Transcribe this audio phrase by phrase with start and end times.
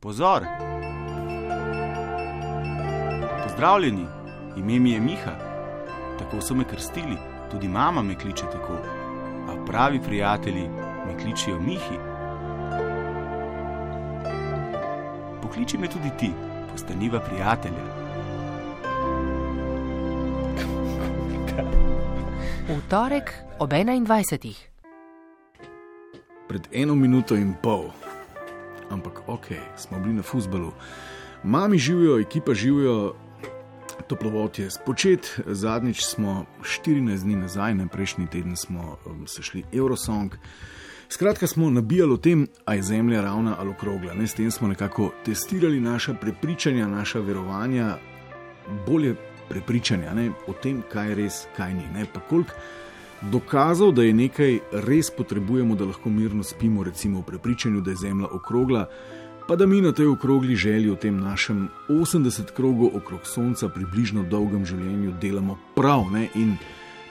[0.00, 0.44] Pozor!
[3.42, 4.06] Pozdravljeni,
[4.56, 5.32] ime mi je Miha.
[6.18, 7.16] Tako so me krstili,
[7.50, 8.72] tudi mama me kliče tako.
[9.48, 10.68] A pravi prijatelji
[11.06, 11.98] me kličijo Mihi.
[15.42, 16.30] Pokliči me tudi ti,
[16.72, 17.84] postaniva prijatelja.
[22.68, 24.54] V torek ob 21.
[26.48, 27.90] Pred eno minuto in pol,
[28.90, 29.46] ampak ok,
[29.76, 30.72] smo bili na fusbalu.
[31.44, 33.14] Mami živijo, ekipa živijo,
[34.06, 35.40] toplovod je spočet.
[35.46, 40.34] Zadnjič smo 14 dni nazaj, ne prejšnji teden smo um, se šli Eurosong.
[41.08, 44.14] Skratka, smo nabijali o tem, a je Zemlja ravna ali okrogla.
[44.14, 44.26] Ne?
[44.26, 47.96] S tem smo nekako testirali naša prepričanja, naša verovanja,
[48.86, 49.14] bolje
[49.48, 50.30] prepričanja ne?
[50.46, 51.86] o tem, kaj je res, kaj ni.
[51.94, 52.06] Ne?
[52.14, 52.52] Pa koliko
[53.22, 57.96] dokazov, da je nekaj res potrebujemo, da lahko mirno spimo, recimo v prepričanju, da je
[57.96, 58.88] Zemlja okrogla,
[59.48, 64.22] pa da mi na tej okrogli želji v tem našem 80 krogov okrog Sonca, približno
[64.22, 66.04] dolgem življenju, delamo prav.
[66.12, 66.28] Ne?
[66.34, 66.56] In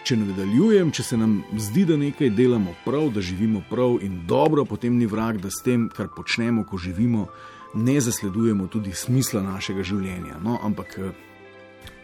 [0.05, 4.65] če nadaljujem, če se nam zdi, da nekaj delamo prav, da živimo prav in dobro,
[4.65, 7.27] potem ni vrag, da s tem, kar počnemo, ko živimo,
[7.73, 10.37] ne zasledujemo tudi smisla našega življenja.
[10.43, 10.95] No, ampak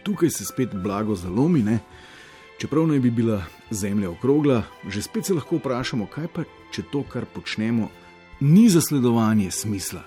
[0.04, 1.62] tukaj se spet blago zalomi.
[1.62, 1.78] Ne?
[2.58, 7.02] Čeprav naj bi bila Zemlja okrogla, že spet se lahko vprašamo, kaj pa če to,
[7.02, 7.88] kar počnemo,
[8.40, 10.04] ni zasledovanje smisla.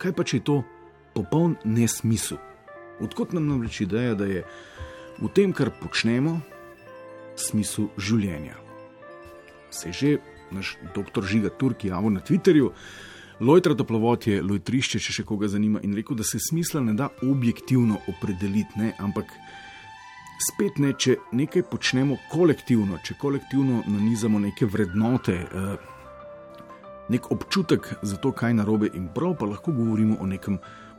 [0.00, 0.56] Kaj pa če je to
[1.14, 2.40] popoln nesmisel?
[3.00, 4.44] Odkot nam namreč ideja, da je
[5.20, 6.38] v tem, kar počnemo,
[7.36, 8.56] smisel življenja?
[9.70, 10.16] Se že
[10.50, 12.72] naš doktor Žiga Turki javil na Twitterju,
[13.40, 17.10] Lojtra toplovod je lojtrišče, če še koga zanima, in rekel, da se smisla ne da
[17.20, 19.28] objektivno opredeliti, ne, ampak
[20.40, 25.36] spet ne, če nekaj počnemo kolektivno, če kolektivno nanizamo neke vrednote,
[27.08, 30.58] nek občutek za to, kaj je narobe in prav, pa lahko govorimo o nekem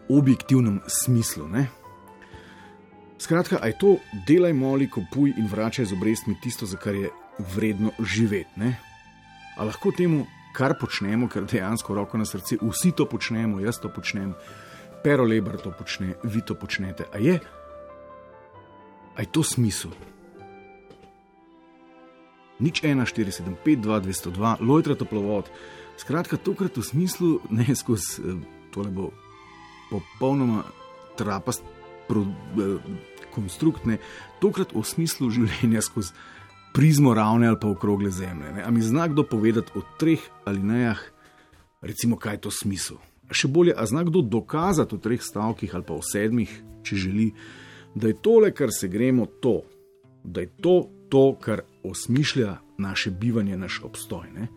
[0.10, 1.48] objektivnem smislu.
[1.52, 1.68] Ne.
[3.20, 7.12] Skratka, aj to delaj, moli, kupuj in vračaj z obrestmi tisto, za kar je
[7.56, 8.74] vredno živeti.
[9.58, 10.26] A lahko temu
[10.58, 14.34] kar počnemo, ker dejansko roko na srce, vsi to počnemo, jaz to počnem,
[15.04, 17.06] pero lebar to počne, vi to počnete.
[17.14, 17.40] A je,
[19.18, 19.92] a je to smisel?
[22.62, 25.50] Nič 1, 4, 7, 5, 2, 202, lojtra toplovod.
[25.98, 28.22] Skratka, tokrat v smislu, ne skozi
[28.78, 29.10] to ne bo
[29.90, 30.64] popolnoma
[31.18, 31.64] trapast
[32.08, 32.78] pro, eh,
[33.34, 33.98] konstrukt, ne,
[34.40, 36.14] tokrat v smislu življenja skozi
[36.74, 38.54] prizmo ravne ali pa okrogle zemlje.
[38.54, 38.62] Ne?
[38.62, 41.02] A mi zna kdo povedati o treh alinejah,
[41.82, 42.98] recimo, kaj je to smisel?
[43.34, 46.52] Še bolje, a zna kdo dokazati v treh stavkih ali pa v sedmih,
[46.86, 47.34] če želi,
[47.98, 49.62] da je tole, kar se gremo, to,
[50.24, 54.28] da je to, to kar osmišlja naše bivanje, naš obstoj.
[54.36, 54.48] Ne?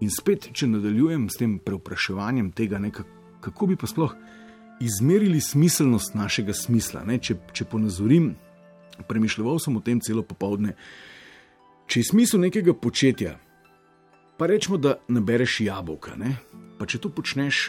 [0.00, 2.90] In spet, če nadaljujem s tem preupraševanjem tega, ne,
[3.40, 4.14] kako bi pa sploh
[4.82, 7.04] izmerili smiselnost našega smisla.
[7.06, 7.20] Ne?
[7.22, 8.32] Če, če ponazorim,
[9.08, 10.74] premišljal sem o tem celo popovdne.
[11.86, 13.36] Če je smisel nekega početja,
[14.38, 16.36] pa rečemo, da nabereš jabolka, ne?
[16.78, 17.68] pa če to počneš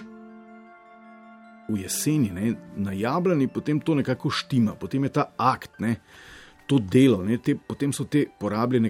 [1.70, 2.54] v jeseni, ne?
[2.78, 5.98] na jablani, potem to nekako štima, potem je ta akt, ne?
[6.68, 8.90] to delo, te, potem so te porabljene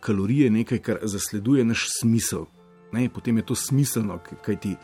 [0.00, 2.46] kalorije nekaj, kar zasleduje naš smisel.
[2.92, 3.08] Ne?
[3.08, 4.74] Potem je to smiselno, kaj ti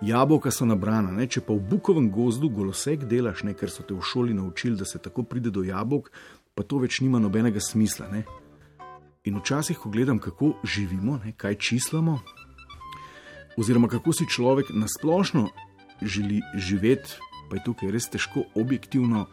[0.00, 1.12] jabolka so nabrana.
[1.12, 1.26] Ne?
[1.26, 3.54] Če pa v bukovem gozdu golosek delaš, ne?
[3.56, 6.12] ker so te v šoli naučili, da se tako pride do jabolk,
[6.54, 8.10] pa to več nima nobenega smisla.
[8.12, 8.24] Ne?
[9.24, 12.20] In včasih, ko gledam, kako živimo, ne, kaj čislamo,
[13.60, 15.48] oziroma kako si človek nasplošno
[16.02, 17.18] želi živeti,
[17.50, 19.26] pa je tukaj res težko objektivno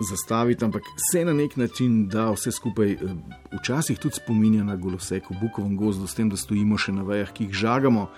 [0.00, 2.98] zastaviti, ampak se na nek način da vse skupaj, eh,
[3.60, 7.32] včasih tudi spominja na golosek v Bukovem gozdu, s tem, da stojimo še na vejah,
[7.32, 8.08] ki jih žagamo,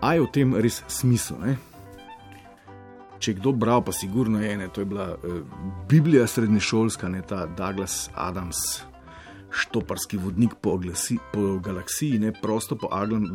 [0.00, 1.38] a je v tem res smisel.
[1.40, 1.56] Ne?
[3.18, 5.40] Če kdo bral, pa sigurno je ena, to je bila uh,
[5.88, 8.82] Biblija srednješolska, ne ta Douglas Adams
[9.54, 13.28] štoparski vodnik po, oglasi, po galaksiji, ne prosto po Aglam.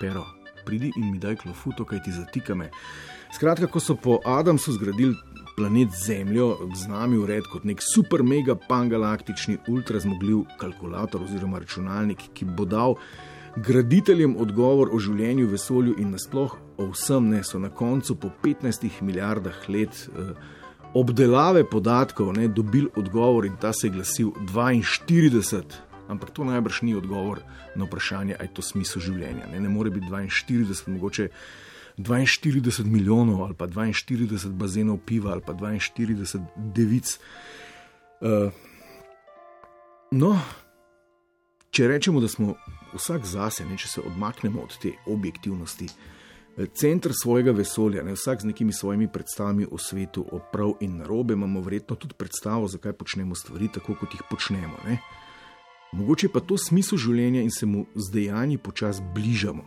[0.00, 0.26] Pero,
[0.66, 2.70] pridi in mi daj klofuto, kaj ti zatika me.
[3.34, 5.14] Skratka, ko so po Adamsu zgradili
[5.56, 12.44] planet Zemljo, z nami ured kot nek super, mega pangalaktični, ultrazmogljiv kalkulator oziroma računalnik, ki
[12.44, 12.98] bo dal
[13.56, 19.02] graditeljem odgovor o življenju vesolju in nasploh o vsem, ne so na koncu po 15
[19.02, 20.08] milijardah let.
[20.10, 20.34] Uh,
[20.94, 25.62] obdelave podatkov ne, dobili odgovor in ta se je glasil 42.
[26.08, 27.40] Ampak to najbrž ni odgovor
[27.76, 29.46] na vprašanje, ali je to smisel življenja.
[29.52, 31.28] Ne, ne more biti 42, mogoče
[31.98, 37.18] 42 milijonov ali pa 42 bazenov piva ali pa 42 devic.
[38.20, 38.52] Uh,
[40.10, 40.34] no,
[41.70, 42.54] če rečemo, da smo
[42.94, 45.88] vsak zase, ne, če se odmaknemo od te objektivnosti,
[46.78, 51.34] center svojega vesolja, ne vsak z nekimi svojimi predstavami o svetu, o prav in narobe,
[51.34, 54.78] imamo verjetno tudi predstavo, zakaj počnemo stvari tako, kot jih počnemo.
[54.86, 54.98] Ne?
[55.94, 59.62] Mogoče pa to smisel življenja in se mu z dejanji počasi bližamo.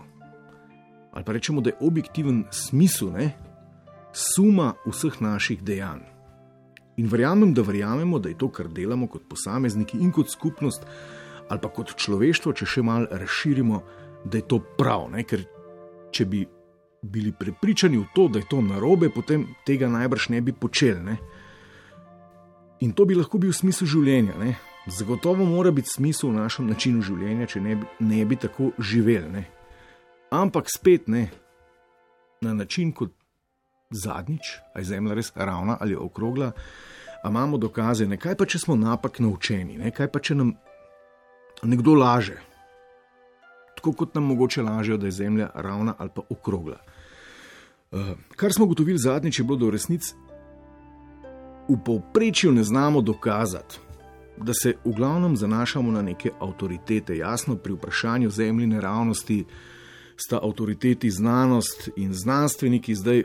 [1.15, 3.31] Ali pa rečemo, da je objektiven smisel, ne?
[4.11, 6.03] suma vseh naših dejanj.
[6.97, 10.85] In verjamem, da verjamemo, da je to, kar delamo kot posamezniki in kot skupnost,
[11.47, 13.81] ali pa kot človeštvo, če še malo razširimo,
[14.25, 15.07] da je to prav.
[15.13, 15.23] Ne?
[15.23, 15.45] Ker
[16.11, 16.43] če bi
[17.01, 21.03] bili prepričani v to, da je to narobe, potem tega najbrž ne bi počeli.
[21.05, 21.19] Ne?
[22.83, 24.35] In to bi lahko bil smisel življenja.
[24.41, 24.57] Ne?
[24.87, 29.29] Zagotovo mora biti smisel v našem načinu življenja, če ne bi, ne bi tako živeli.
[29.31, 29.43] Ne?
[30.31, 31.27] Ampak spet ne
[32.41, 33.11] na način kot
[33.91, 36.51] zadnjič, aj zemlja res ravna ali okrogla.
[37.23, 40.53] A imamo dokaze, ne kaj pa če smo napak naučeni, ne kaj pa če nam
[41.67, 42.37] nekdo laže,
[43.75, 46.77] tako kot nam mogoče lažejo, da je zemlja ravna ali pa okrogla.
[47.91, 50.15] Uh, kar smo ugotovili zadnjič, je bilo, da v resnici
[51.67, 53.79] v povprečju ne znamo dokazati,
[54.37, 57.17] da se v glavnem zanašamo na neke avtoritete.
[57.17, 59.45] Jasno, pri vprašanju zemljine ravnosti
[60.15, 63.23] sta avtoriteti znanost in znanstveniki, zdaj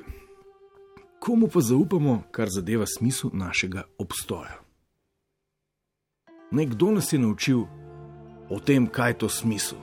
[1.19, 4.61] komu pa zaupamo, kar zadeva smisel našega obstoja.
[6.51, 7.63] Nekdo nas je naučil
[8.51, 9.79] o tem, kaj je to smisel.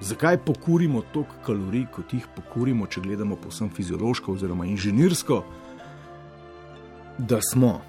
[0.00, 5.42] Zakaj pokurimo toliko kalorij, kot jih pokurimo, če gledamo povsem fiziološko oziroma inženirsko,
[7.18, 7.80] da smo?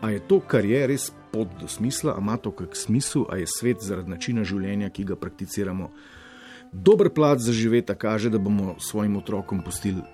[0.00, 3.36] A je to, kar je res pot do smisla, a ima to kak smisel, a
[3.40, 5.90] je svet zaradi načina življenja, ki ga prakticiramo,
[6.72, 10.04] dober plat za živeti, kaže, da bomo svojim otrokom pustili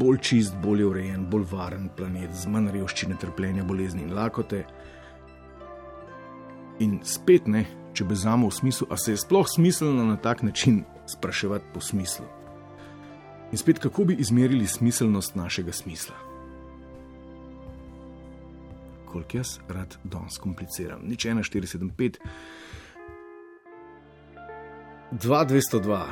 [0.00, 4.64] bolj čist, bolje urejen, bolj varen planet, z manj revščine, trpljenja, bolezni in lakote.
[6.82, 7.64] In spet ne,
[7.94, 12.26] če bezamo v smislu, a se je sploh smiselno na tak način spraševati po smislu.
[13.52, 16.33] In spet, kako bi izmerili smiselnost našega smisla?
[19.14, 20.98] Koliko jaz rad danes kompliciram?
[21.06, 22.18] Nič 1, 4, 7, 5,
[25.12, 26.06] 2, 202.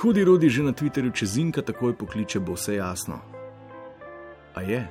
[0.00, 3.18] Hudi rodi že na Twitterju, če zinka takoj pokliče, bo vse jasno.
[4.54, 4.84] A je?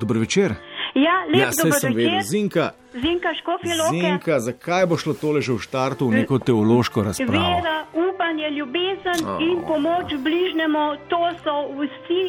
[0.00, 0.54] Dober večer.
[0.94, 2.72] Ja, lep Ja, dober sem vedel, Zinka.
[2.92, 3.94] Zinka Škofje Loke.
[3.94, 7.30] Zinka, zakaj bo šlo tole že v štartu v neko teološko razpravo?
[7.62, 9.38] Vera, upanje, ljubezen Oh.
[9.38, 12.22] in pomoč bližnjemu, to so vsi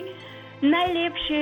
[0.62, 1.42] najlepši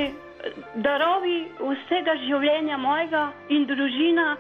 [0.76, 4.38] darovi vsega življenja mojega in družina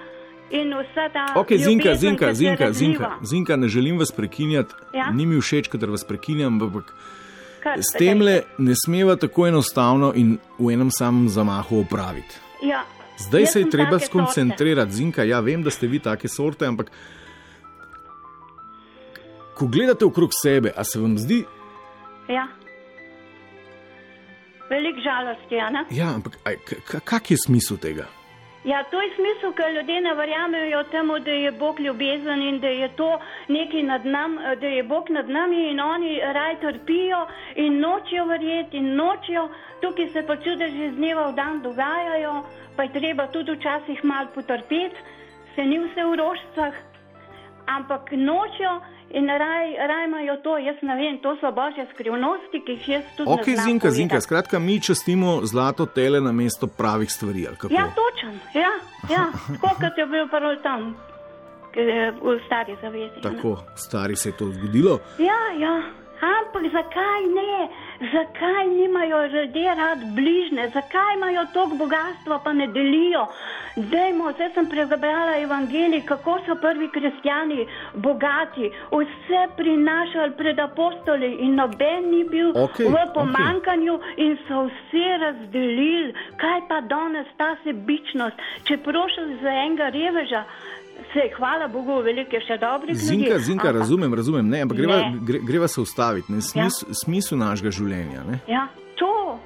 [0.51, 1.25] in vsa ta.
[1.35, 2.71] Ok, Zinka, Zinka, Zinka.
[2.73, 5.11] Zinka, Zinka, ne želim vas prekinjati, Ja?
[5.11, 6.93] ni mi všeč, kadar vas prekinjam, ampak
[7.77, 12.35] s tem le ne smeva tako enostavno in v enem samem zamahu opraviti.
[12.63, 12.83] Ja.
[13.19, 15.23] Zdaj se je treba skoncentrirati, Zinka.
[15.23, 16.87] Ja, vem, da ste vi take sorte, ampak
[19.55, 21.43] ko gledate okrog sebe, a se vam zdi.
[22.29, 22.47] Ja.
[24.69, 25.85] Velik žalost je, ne?
[25.91, 26.37] ja, ampak
[27.03, 28.05] kak je smisel tega?
[28.63, 32.67] Ja, to je smisel, ker ljudje ne verjamejo temu, da je Bog ljubezen in da
[32.67, 37.79] je to nekaj nad nami, da je Bog nad nami in oni raj trpijo in
[37.79, 39.49] nočijo verjeti in nočijo.
[39.81, 42.43] Tukaj se pa čudeži z dneva v dan dogajajo,
[42.75, 44.95] pa je treba tudi včasih malo potrpeti,
[45.55, 46.73] se ni vse v rožcah,
[47.65, 48.81] ampak nočijo
[49.11, 53.03] in raj, raj imajo to, jaz ne vem, to so božje skrivnosti, ki jih jaz
[53.17, 54.23] tudi Ok, ne znam Zinka, Zinka, povedati.
[54.23, 57.41] skratka, mi častimo zlato tele na mesto pravih stvari.
[57.41, 57.51] Ja,
[57.99, 58.73] točen, ja,
[59.09, 59.25] ja.
[59.61, 60.95] tako kot je bil prvi tam,
[62.21, 63.21] v stari zavezi.
[63.21, 64.99] Tako, stari se je to zgodilo.
[65.19, 65.75] Ja, ja,
[66.21, 67.69] ampak zakaj ne?
[67.99, 73.27] Zakaj nimajo ljudje rad bližne, zakaj imajo toliko bogatstva, pa ne delijo?
[73.75, 81.55] Dajmo, zdaj sem prebrala evangelij, kako so prvi kristijani bogati, vse prinašali pred apostoli in
[81.55, 86.13] noben ni bil Okej, v pomankanju in so vsi razdelili.
[86.37, 90.43] Kaj pa danes ta sebičnost, če prošel za enega reveža,
[91.13, 93.05] se hvala Bogu, veliko je še dobrih ljudi.
[93.05, 95.19] Zinka, Zinka, ampak- razumem, razumem, ne, ampak greva, Ne.
[95.21, 96.93] gre, greva se ustaviti, ne, smis, ja.
[96.95, 98.23] smisel našega življenja.
[98.23, 98.39] Ne.
[98.47, 99.39] Ja, to,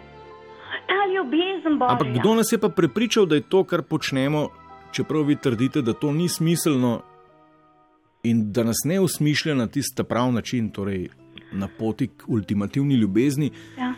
[0.88, 1.92] ta ljubezen božja.
[1.92, 4.50] Ampak kdo nas je pa prepričal, da je to, kar počnemo,
[4.92, 7.02] čeprav vi trdite, da to ni smiselno
[8.24, 11.10] in da nas ne usmišlja na tisti prav način, torej
[11.54, 13.52] na poti k ultimativni ljubezni.
[13.78, 13.94] Ja.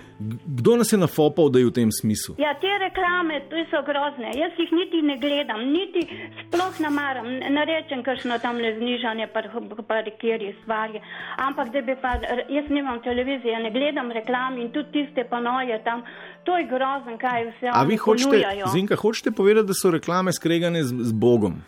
[0.46, 2.36] Kdo nas je nafopal, da je v tem smislu?
[2.40, 4.32] Ja, te reklame, to so grozne.
[4.40, 6.06] Jaz jih niti ne gledam, niti
[6.46, 7.28] sploh ne maram.
[7.28, 9.44] Ne rečem, kakšno tam le znižanje, pa,
[9.88, 11.04] pa kjer stvari.
[11.48, 12.16] Ampak da bi pa,
[12.50, 16.08] jaz nimam televizije, ne gledam reklam in tudi tiste panoje tam.
[16.48, 18.72] To je grozen, kaj vse A vi hočete, ponujajo.
[18.72, 21.60] Zinka, hočete povedati, da so reklame skregane z, z Bogom?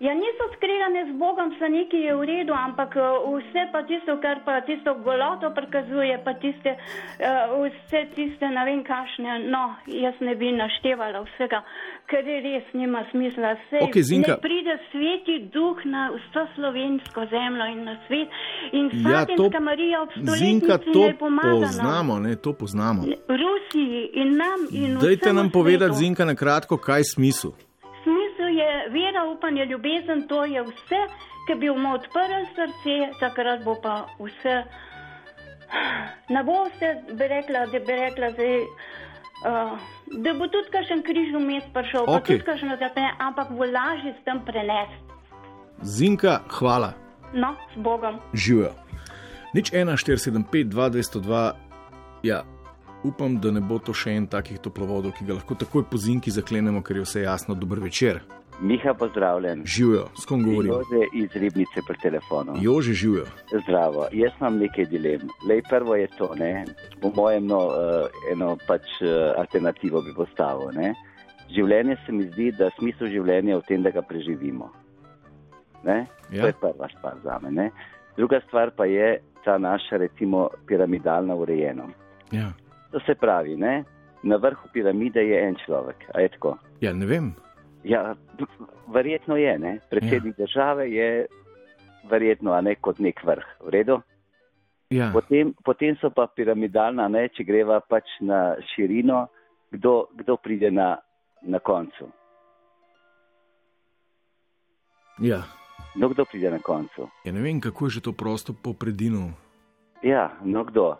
[0.00, 3.04] Ja, niso skregane z Bogom, so neki je v redu, ampak eh,
[3.36, 8.80] vse pa tisto, kar pa tisto goloto prikazuje, pa tiste, uh, vse tiste, ne vem
[8.80, 11.60] kašne, no, jaz ne bi naštevala vsega,
[12.08, 13.52] ker je res nima smisla.
[13.68, 14.32] Sej, Okej, Zinka.
[14.32, 18.28] Ne pride sveti duh na vso slovensko zemljo in na svet
[18.72, 21.60] in Ja, to, Fatimska Marija ob stoletnici to ne pomaga nam.
[21.60, 23.02] poznamo, ne, to poznamo.
[23.28, 25.98] Rusiji in nam in Dajte nam povedati, svetu.
[26.00, 27.52] Zinka, na kratko, kaj je smisel.
[28.90, 31.00] Vera, upanje, ljubezen, to je vse,
[31.46, 34.56] ki bi mu odprl srce, takrat bo pa vse.
[36.28, 39.78] Ne bo vse, bi rekla, da bi rekla, zdaj, uh,
[40.18, 42.26] da bo tudi kakšen križ vmes prišel, pa Okej.
[42.34, 44.98] tudi kakšno zapne, ampak bo lažje s tem prenesti.
[45.82, 46.92] Zinka, hvala,
[47.32, 48.18] No, s Bogom.
[48.34, 48.72] živijo.
[49.54, 51.52] Nič 1, 4, 7, 5, 2, 202.
[52.22, 52.42] Ja,
[53.02, 56.30] upam, da ne bo to še en takih toplovodov, ki ga lahko takoj po zinki
[56.30, 57.54] zaklenemo, ker je vse jasno.
[57.54, 58.20] Dober večer.
[58.60, 59.62] Miha, pozdravljen.
[59.64, 60.72] Živijo, s kom govorim?
[60.72, 62.52] Jože iz Ribnice pri telefonu.
[62.60, 63.24] Jože živijo.
[63.62, 65.20] Zdravo, jaz imam nekaj dilem.
[65.48, 66.64] Lej, prvo je to, ne?
[67.02, 67.72] po mojem, no, uh,
[68.32, 70.68] eno pač uh, alternativo bi postavil.
[70.76, 70.94] Ne?
[71.54, 74.68] Življenje se mi zdi, da smisel življenja je v tem, da ga preživimo.
[75.84, 76.04] Ne?
[76.30, 76.42] Ja.
[76.42, 77.50] To je prva stvar za me.
[77.50, 77.70] Ne?
[78.16, 81.96] Druga stvar pa je ta naša, recimo, piramidalna urejenost.
[82.32, 82.52] Ja.
[82.92, 83.84] To se pravi, ne?
[84.22, 86.04] na vrhu piramide je en človek,
[86.80, 87.32] ja, ne vem.
[87.84, 88.14] Ja,
[88.92, 89.58] verjetno je.
[89.58, 89.78] Ne?
[89.90, 90.44] Predsednik ja.
[90.44, 91.26] države je
[92.10, 93.44] verjetno ne kot nek vrh.
[93.60, 94.00] V redu?
[94.90, 95.10] Ja.
[95.12, 99.28] Potem, potem so pa piramidalna, ne, če greva pač na širino,
[99.70, 100.96] kdo, kdo pride na,
[101.46, 102.10] na koncu.
[105.22, 105.44] Ja.
[105.94, 107.06] No, kdo pride na koncu?
[107.24, 109.30] ja, ne vem, kako je že to prosto po predinu.
[110.02, 110.96] Ja, no kdo.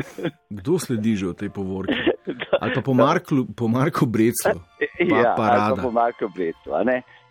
[0.62, 1.98] Kdo sledi že v tej povorki?
[2.62, 4.54] Ali pa po Marku, po Marku Brecu?
[4.98, 5.82] Pa ja, parada.
[5.82, 6.70] po Marku Brecu.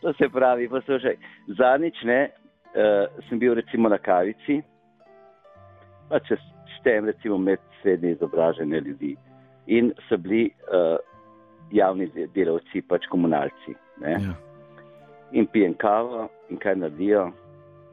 [0.01, 1.15] To se pravi, poslušaj,
[1.47, 2.29] zadnjič ne,
[2.75, 4.61] uh, sem bil recimo na kavici,
[6.09, 6.35] pa če
[6.79, 9.15] štejem recimo med srednje izobražene ljudi
[9.67, 10.97] in so bili uh,
[11.71, 13.77] javni de- delavci, pač komunalci.
[14.03, 14.11] Ne.
[14.11, 14.33] Ja.
[15.33, 17.31] in pijem kavo, in kaj naredijo,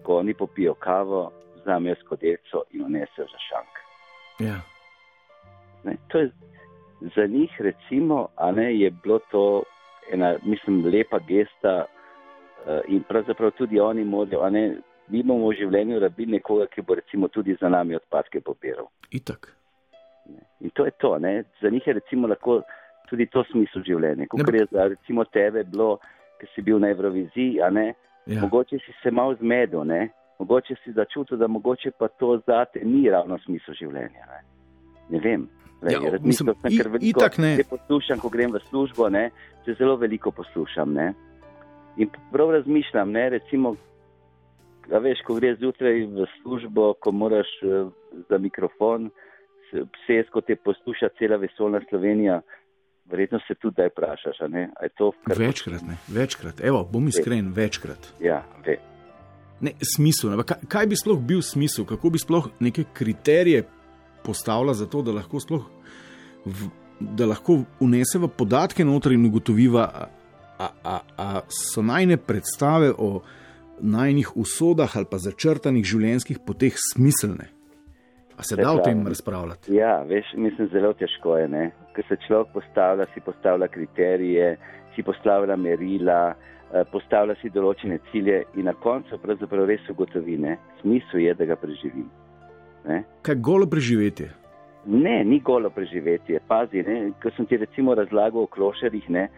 [0.03, 1.31] ko oni popijo kavo,
[1.62, 3.81] vzamejo skodelico in unesejo za šank.
[4.39, 4.61] Ja.
[5.85, 6.31] Ne, to je
[7.00, 9.62] za njih, recimo, ne, je bilo to
[10.12, 14.76] ena, mislim, lepa gesta uh, in pravzaprav tudi oni morajo, ne,
[15.09, 18.87] mi bomo v življenju rabili nekoga, ki bo recimo tudi za nami odpadke pobiral.
[19.11, 19.49] Itak.
[20.61, 21.45] In to je to, ne.
[21.62, 22.62] za njih je recimo lahko
[23.09, 24.26] tudi to smisel življenja.
[24.30, 25.99] Kot je za recimo tebe bilo,
[26.40, 27.95] ki si bil na Evroviziji, a ne,
[28.26, 28.40] Ja.
[28.40, 30.09] Mogoče si se malo zmedel, ne?
[30.38, 34.26] mogoče si začutil, da mogoče pa to zate ni ravno smisel življenja.
[34.30, 34.40] Ne,
[35.09, 35.49] ne vem.
[35.82, 37.54] Lej, Ja, mislim, sem, ker veliko itak ne.
[37.70, 39.30] poslušam, ko grem v službo, ne,
[39.64, 40.92] se zelo veliko poslušam.
[40.92, 41.12] Ne?
[41.96, 43.75] In prav razmišljam, ne, recimo,
[44.92, 47.88] a veš, ko greš zjutraj v službo, ko moraš eh,
[48.28, 49.10] za mikrofon
[49.70, 52.40] pses, ko te posluša cela vesolna Slovenija,
[53.10, 54.90] verjetno se tudi daj vprašaš, ne, je
[55.37, 56.60] Večkrat, ne, večkrat.
[56.60, 58.12] Evo, bom iskren, večkrat.
[58.20, 58.76] Ja, ve.
[59.60, 60.30] Ne, smisel.
[60.30, 63.64] Ne, kaj, kaj bi sploh bil smisel, kako bi sploh neke kriterije
[64.25, 65.67] postavila za to, da lahko sploh
[66.45, 70.09] v, da lahko uneseva podatke noter in ugotoviva, a,
[70.59, 73.23] a, a, a so najne predstave o
[73.81, 77.49] najnih usodah ali pa začrtanih življenjskih poteh smiselne.
[78.37, 79.75] A se Se da o tem razpravljati?
[79.75, 81.65] Ja, veš, mislim, zelo težko je, ne?
[81.95, 84.57] ker se človek postavlja, si postavlja kriterije,
[84.95, 86.35] si postavlja merila,
[86.73, 91.45] eh, postavlja si določene cilje in na koncu pravzaprav res ugotovi, ne, smisel je, da
[91.45, 92.09] ga preživim.
[92.88, 93.02] Ne?
[93.22, 94.30] Kaj golo preživetje?
[94.87, 96.40] Ne, ni golo preživetje.
[96.49, 99.28] Pazi, ne, ko sem ti recimo razlagal o klošerjih, ne,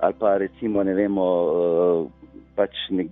[0.00, 3.06] ali pa recimo ne vemo, eh, pač ne,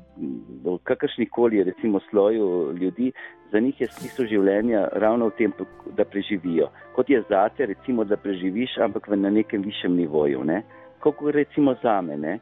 [0.64, 3.12] v kakršni koli recimo sloju ljudi,
[3.52, 5.52] za njih je smisel življenja ravno v tem,
[5.96, 6.68] da preživijo.
[6.96, 10.44] Kot je zate, recimo, da preživiš, ampak v- na nekem višjem nivoju.
[10.44, 10.62] Ne.
[11.00, 12.38] Kako recimo za me,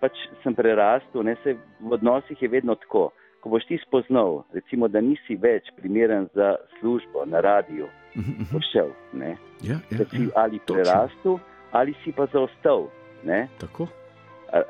[0.00, 0.12] pač
[0.42, 3.10] sem prerastel, ne, se v odnosih je vedno tako.
[3.40, 7.86] Ko boš ti spoznal, recimo, da nisi več primeren za službo na radiju,
[8.52, 8.90] boš šel.
[9.12, 11.38] Ne Ja, ja, da si ja, ali prerastel,
[11.70, 12.88] ali si pa zaostal.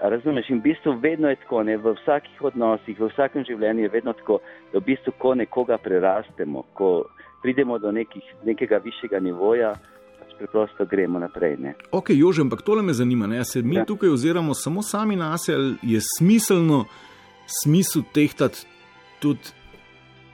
[0.02, 1.76] Razumeš, in v bistvu vedno je tako, ne?
[1.76, 4.40] v vsakih odnosih, v vsakem življenju je vedno tako,
[4.72, 7.04] da v bistvu, ko nekoga prerastemo, ko
[7.42, 9.74] pridemo do nekih, nekega višjega nivoja,
[10.18, 11.56] pač preprosto gremo naprej.
[11.62, 11.74] Ne?
[11.92, 13.26] Ok, Jože, ampak tole me zanima.
[13.26, 13.44] Ne?
[13.44, 13.76] Se mi.
[13.76, 13.84] Ja.
[13.84, 16.84] tukaj oziramo samo sami na sebe, ali je smiselno
[17.48, 18.66] smisel tehtati
[19.18, 19.56] tudi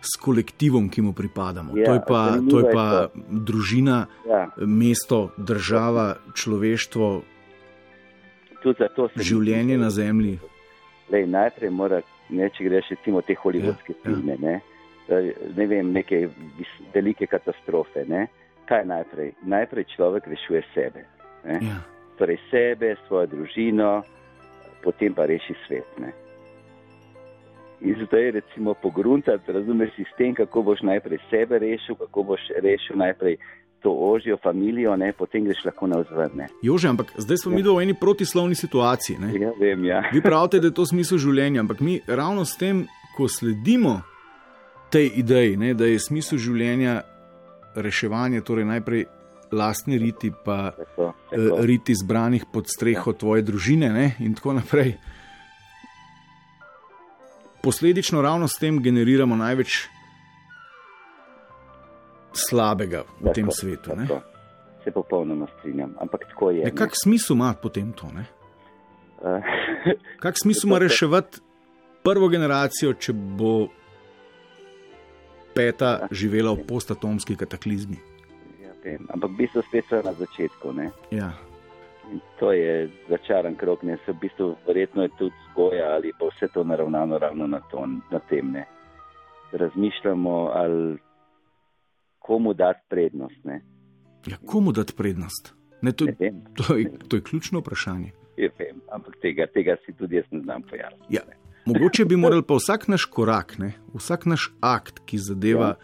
[0.05, 1.73] s kolektivom, ki mu pripadamo.
[1.79, 3.23] Ja, to je pa, to je je pa to.
[3.31, 7.23] družina, Ja, mesto, država, človeštvo,
[9.17, 10.39] življenje na zemlji.
[11.13, 12.01] Lej, najprej mora
[12.33, 14.03] ne, če greš recimo te holivudske Ja, ja.
[14.05, 14.55] filme, ne,
[15.09, 16.29] eh, ne vem, neke
[16.95, 18.05] velike katastrofe.
[18.09, 18.27] Ne.
[18.69, 19.35] Kaj najprej?
[19.45, 21.05] Najprej človek rešuje sebe.
[21.45, 21.59] Ne.
[21.61, 21.81] Ja.
[22.19, 24.03] Torej sebe, svojo družino,
[24.85, 25.89] potem pa reši svet.
[26.01, 26.13] Ne.
[27.85, 33.37] In zdaj recimo pogruntati, razumeš sistem, kako boš najprej sebe rešil, kako boš rešil najprej
[33.83, 36.47] to ožjo familijo, ne, potem greš lahko na vzvrne.
[36.63, 39.19] Jože, ampak zdaj smo mi v eni protislovni situaciji.
[39.21, 39.33] Ne?
[39.41, 40.01] Ja, vem, ja.
[40.13, 42.87] Vi pravite, da je to smisel življenja, ampak mi ravno s tem,
[43.17, 44.01] ko sledimo
[44.91, 47.03] tej ideji, ne, da je smisel življenja
[47.77, 49.05] reševanje, torej najprej
[49.53, 51.61] lastni riti, pa Tako, eh, tako.
[51.67, 54.97] riti zbranih pod streho tvoje družine ne, in tako naprej.
[57.65, 59.87] Posledično ravno s tem generiramo največ
[62.35, 63.97] slabega v tem Tako, svetu.
[63.97, 64.07] Ne?
[64.07, 64.21] tako.
[64.85, 66.65] Se popolnoma strinjam, ampak tako je.
[66.65, 68.11] Ne, kak smisel ima potem to?
[68.13, 68.27] Ne?
[69.25, 69.41] Eh,
[70.21, 71.41] Kak smisel ima reševati
[72.05, 73.69] prvo generacijo, če bo
[75.55, 77.97] peta živela v postatomski kataklizmi?
[78.61, 80.73] ja, vem, ampak v bistvu spet so na začetku.
[80.77, 80.91] Ne?
[81.11, 81.33] Ja.
[82.39, 86.53] To je začaran krok, ne se v bistvu verjetno je tudi vzgoja ali pa vse
[86.55, 88.51] to naravnano ravno na, to, na tem.
[88.53, 88.67] Ne?
[89.53, 90.99] Razmišljamo, ali
[92.19, 93.45] komu dati prednost.
[93.45, 93.61] Ne,
[94.27, 95.55] ja, komu dati prednost?
[95.83, 98.13] Ne, to, ne je, vem, to, je, to je ključno vprašanje.
[98.37, 101.15] ja, vem, ampak tega, tega si tudi jaz ne znam pojasniti.
[101.15, 101.21] Ja,
[101.67, 105.75] mogoče bi morali pa vsak naš korak, ne, vsak naš akt, ki zadeva ja.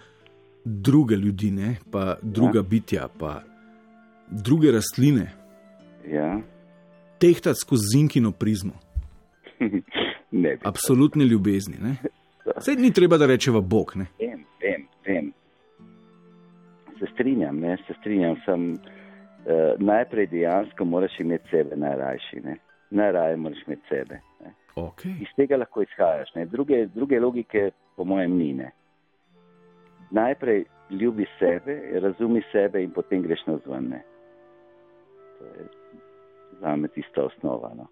[0.65, 2.63] druge ljudi, ne, pa druga ja.
[2.63, 3.43] bitja, pa
[4.31, 5.31] druge rastline,
[6.09, 6.41] Ja,
[7.19, 8.73] tehtati skozi zinkino prizmo,
[10.43, 10.61] ne bi.
[10.65, 11.77] absolutne ljubezni.
[11.81, 11.97] Ne.
[12.59, 13.93] Sej ni treba, da rečeva Bog.
[13.97, 14.07] Ne.
[14.19, 15.33] Vem, vem, vem.
[16.99, 18.37] Se strinjam, ne, se strinjam.
[18.45, 22.41] Sem, uh, najprej dejansko moraš imeti sebe najrajši.
[22.45, 22.57] Ne.
[22.91, 24.21] Najraje moraš imeti sebe.
[24.41, 24.55] Ne.
[24.77, 25.15] Okay.
[25.23, 26.35] Iz tega lahko izhajaš.
[26.35, 26.47] Ne.
[26.47, 28.53] Druge, druge logike, po mojem, ni.
[28.53, 28.71] Ne.
[30.11, 34.03] Najprej ljubi sebe, razumi sebe in potem greš na zvone.
[35.39, 35.80] To je
[36.61, 37.73] za me tista osnova.
[37.77, 37.87] No.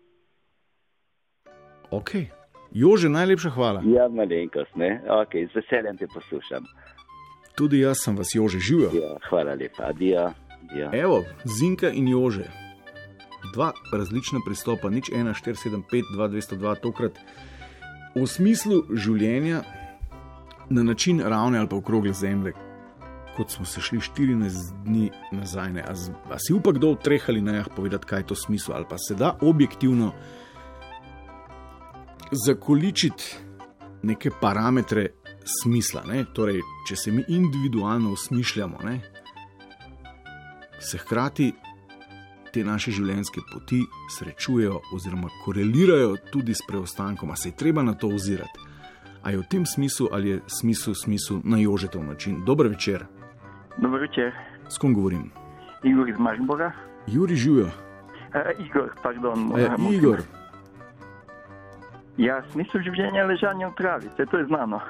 [1.90, 2.10] ok,
[2.72, 3.82] Jože, najlepša hvala.
[3.86, 5.00] Ja, malenkost, ne.
[5.08, 6.64] Okay, z veseljem te poslušam.
[7.56, 8.92] Tudi jaz sem vas, Jože, živel.
[8.94, 9.88] Ja, hvala lepa.
[9.88, 10.30] Adijo.
[10.70, 10.90] adijo.
[10.92, 12.44] Evo, Zinka in Jože.
[13.54, 17.18] Dva različna pristopa, nič 1, 4, 7, 5, 2, 202, tokrat
[18.14, 19.62] v smislu življenja
[20.70, 22.52] na način ravne ali pa okrogle zemlje,
[23.38, 25.72] kot smo se šli 14 dni nazaj.
[25.72, 25.84] Ne.
[25.86, 28.74] A, z- a si upa kdo v treh ali najah povedati, kaj je to smisel,
[28.74, 30.12] ali pa se da objektivno
[32.32, 33.36] zakoličiti
[34.02, 35.06] neke parametre
[35.62, 36.02] smisla.
[36.06, 36.24] Ne.
[36.34, 39.00] Torej, če se mi individualno osmišljamo, ne,
[40.80, 41.52] se hkrati
[42.52, 43.82] te naše življenjske poti
[44.18, 48.66] srečujejo oziroma korelirajo tudi s preostankom, a se je treba na to ozirati.
[49.22, 52.44] A je v tem smislu ali je smisel smisel na jožetov način?
[52.46, 53.04] Dober večer,
[53.78, 54.32] Dobro večer,
[54.68, 55.30] s kom govorim?
[55.82, 56.72] Igor iz Maribora.
[57.06, 57.66] Juri živijo.
[57.66, 59.52] Uh, Igor, pardon.
[59.58, 60.20] E, Igor,
[62.18, 64.80] Ja, smisel življenja je ležanje v travi, vse to je znano.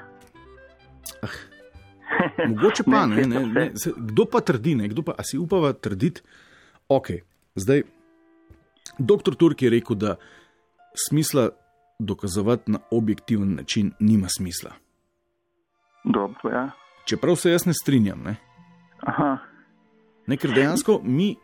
[2.48, 3.26] mogoče pa ne.
[3.26, 6.24] Ne, ne, ne se, kdo pa trdi, ne, kdo pa, si upava trditi?
[6.88, 7.20] Ok,
[7.54, 7.84] zdaj.
[8.98, 10.16] Doktor Turk je rekel, da
[10.96, 11.50] smisla
[11.98, 14.72] dokazovati na objektiven način nima smisla.
[16.04, 16.70] Dobro, ja.
[17.04, 18.22] Čeprav se jaz ne strinjam.
[18.24, 18.36] Ne?
[19.06, 19.38] Aha,
[20.28, 21.36] Ne, ker dejansko mi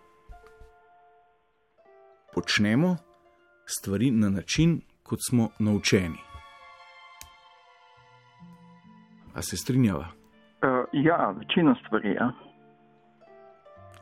[2.34, 2.96] počnemo
[3.66, 6.20] stvari na način, kot smo naučeni.
[9.34, 10.04] A se strinjava?
[10.04, 12.32] uh, ja, večino stvari, ja.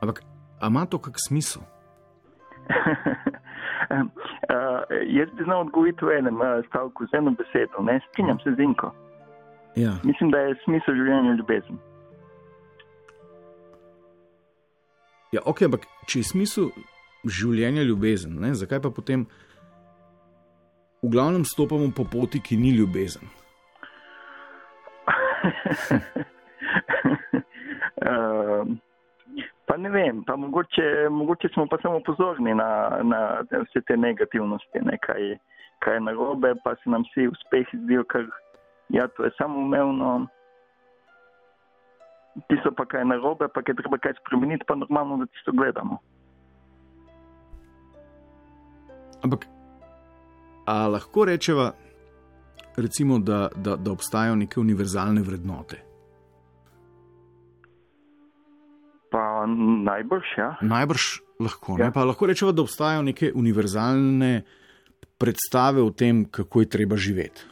[0.01, 0.23] Ampak
[0.67, 1.62] ima to kak smisel?
[1.62, 1.69] uh,
[5.07, 8.61] jaz bi znal odgovoriti v enem uh, stavku z eno besedo, ne strinjam se z
[8.61, 8.95] Inko.
[9.77, 9.93] Ja.
[10.05, 11.79] Mislim, da je smisel življenja ljubezen.
[15.33, 16.71] Ja, ok, ampak če je smisel
[17.25, 19.27] življenja ljubezen, ne, zakaj pa potem
[21.03, 23.31] v glavnem stopamo po poti, ki ni ljubezen?
[28.07, 28.66] uh,
[29.66, 33.23] pa ne vem, pa mogoče, mogoče smo pa samo pozorni na, na
[33.64, 35.35] vse te negativnosti, ne, kaj,
[35.83, 38.29] kaj je narobe, pa se nam vsi uspehi zdijo, ker
[38.92, 40.27] ja, to je samoumevno.
[42.49, 45.99] Tisto pa, kaj narobe, pa je treba kaj spremeniti, pa normalno, da tisto gledamo.
[49.23, 49.47] Ampak,
[50.66, 51.73] a lahko rečeva,
[52.77, 55.83] recimo, da, da, da obstajajo neke univerzalne vrednote?
[59.12, 59.45] Pa
[59.85, 60.57] najbrž, ja.
[60.62, 61.05] Najbrž
[61.40, 61.77] lahko.
[61.79, 61.85] Ja.
[61.85, 61.92] Ja.
[61.92, 64.42] Pa lahko rečemo, da obstajajo neke univerzalne
[65.18, 67.45] predstave o tem, kako je treba živeti.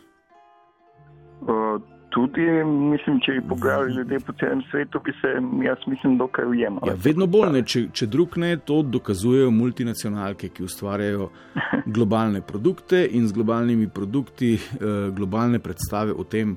[1.41, 1.79] Uh,
[2.11, 5.33] tudi, mislim, če bi pogledali ljudje po celem svetu, bi se,
[5.65, 6.91] jaz mislim, dokaj ujemali.
[6.91, 11.31] Ja, vedno bolj ne, če, če drug ne, to dokazujejo multinacionalke, ki ustvarjajo
[11.97, 16.57] globalne produkte in z globalnimi produkti eh, globalne predstave o tem,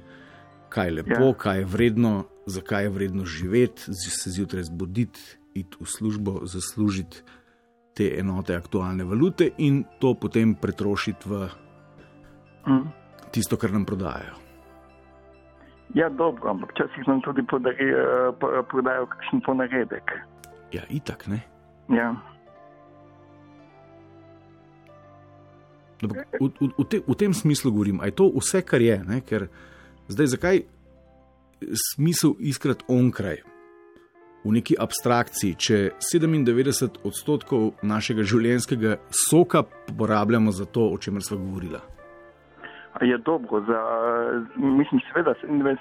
[0.73, 1.39] kaj je lepo, ja.
[1.45, 2.13] kaj je vredno,
[2.49, 5.21] zakaj je vredno živeti, se zjutraj zbuditi,
[5.53, 7.21] iti v službo, zaslužiti
[7.93, 11.45] te enote aktualne valute in to potem pretrošiti v
[12.67, 12.87] Mm.
[13.31, 14.42] tisto, kar nam prodajajo.
[15.93, 20.11] Ja, dobro, ampak včasih nam tudi podari, eh, po- prodajo kakšen ponaredek.
[20.71, 21.43] Ja, itak ne.
[21.89, 22.15] Ja.
[26.03, 28.97] Ampak V, v, v, te, v tem smislu govorim, da je to vse, kar je.
[29.07, 29.21] Ne?
[29.21, 29.47] Ker
[30.07, 30.63] zdaj, zakaj
[31.93, 33.37] smisel iskati onkraj
[34.43, 38.97] v neki abstrakciji, če 97 odstotkov našega življenjskega
[39.29, 39.63] soka
[39.97, 41.79] porabljamo za to, o čemer smo govorili.
[43.01, 43.79] Je dobro, za,
[44.55, 45.77] mislim, seveda, 97%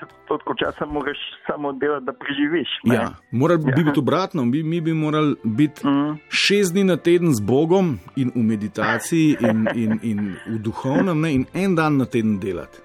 [0.59, 2.69] časa moraš samo delati, da preživiš.
[2.85, 2.95] ne?
[2.95, 3.77] Ja, morali bi Ja.
[3.77, 6.19] biti obratno, mi, mi bi morali biti Mm.
[6.29, 11.35] šest dni na teden z Bogom in v meditaciji in, in, in v duhovnem, ne,
[11.35, 12.79] in en dan na teden delati.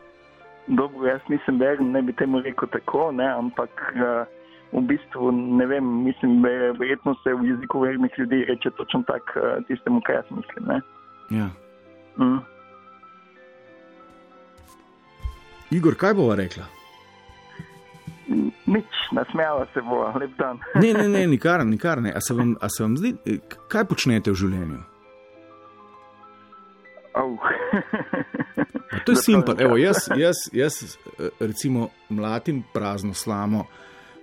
[0.68, 4.28] Dobro, jaz nisem veren, ne bi temu rekel tako, ne, ampak uh,
[4.74, 9.04] v bistvu ne vem, mislim, da je verjetno se v jeziku vernih ljudi reče točno
[9.08, 10.66] tako uh, tistemu, kar jaz mislim.
[10.68, 10.82] Ne.
[11.40, 11.48] Ja.
[12.20, 12.40] Mm.
[15.72, 16.66] Igor, kaj bova rekla?
[18.66, 20.60] Nič, nasmejala se bo, lep dan.
[20.84, 22.12] Ne, ne, ne, nikar, nikar ne.
[22.16, 24.80] A se, vam, a se vam zdi, eh, kaj počnete v življenju?
[28.92, 29.56] A to je simpel.
[29.60, 33.66] Evo, jaz, jaz, jaz eh, recimo mlatim prazno slamo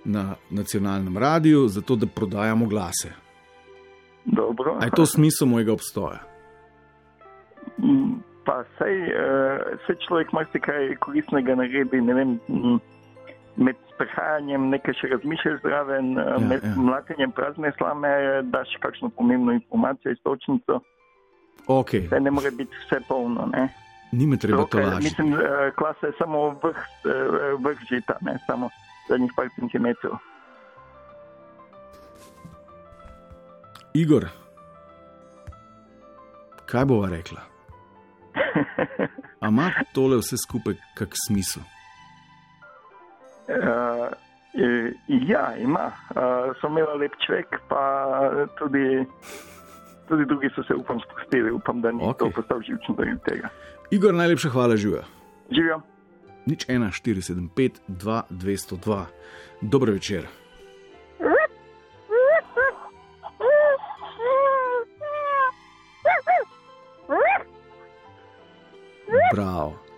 [0.05, 3.11] na nacionalnem radiju, zato da prodajamo glase.
[4.25, 4.77] Dobro.
[4.79, 6.19] A je to smisel mojega obstoja?
[7.77, 12.35] Mm, Pa sej, uh, sej človek marsikaj koristnega naredi, ne vem,
[13.57, 16.75] med prehajanjem nekaj še razmišljaš zraven, Ja, ja, med ja.
[16.77, 18.11] mlatenjem prazne slame
[18.53, 20.81] daš kakšno pomembno informacijo, istočnico.
[21.67, 23.49] Ok, Saj ne more biti vse polno.
[23.53, 23.69] Ne?
[24.15, 25.03] ni me treba to lažiti.
[25.03, 28.69] Mislim, eh, klasa je samo vrh, eh, vrh žita, ne samo
[29.09, 30.17] zadnjih par centimetrov.
[33.93, 34.25] Igor,
[36.65, 37.54] kaj bova rekla?
[39.43, 41.63] A ima tole vse skupaj kak smisel?
[43.47, 44.09] Uh,
[45.07, 45.91] ja, ima.
[46.09, 47.83] Uh, so imeli lep človek, pa
[48.59, 49.03] tudi,
[50.07, 51.51] tudi drugi so se, upam, spustili.
[51.51, 52.17] Upam, da ni okay.
[52.19, 53.51] to postal živčen zaradi tega.
[53.91, 55.03] Igor, najlepša hvala, živijo.
[55.51, 55.81] Živijo.
[56.45, 59.03] Nič 1, 4, 7, 5, 2, 202.
[59.61, 60.27] Dobro večer.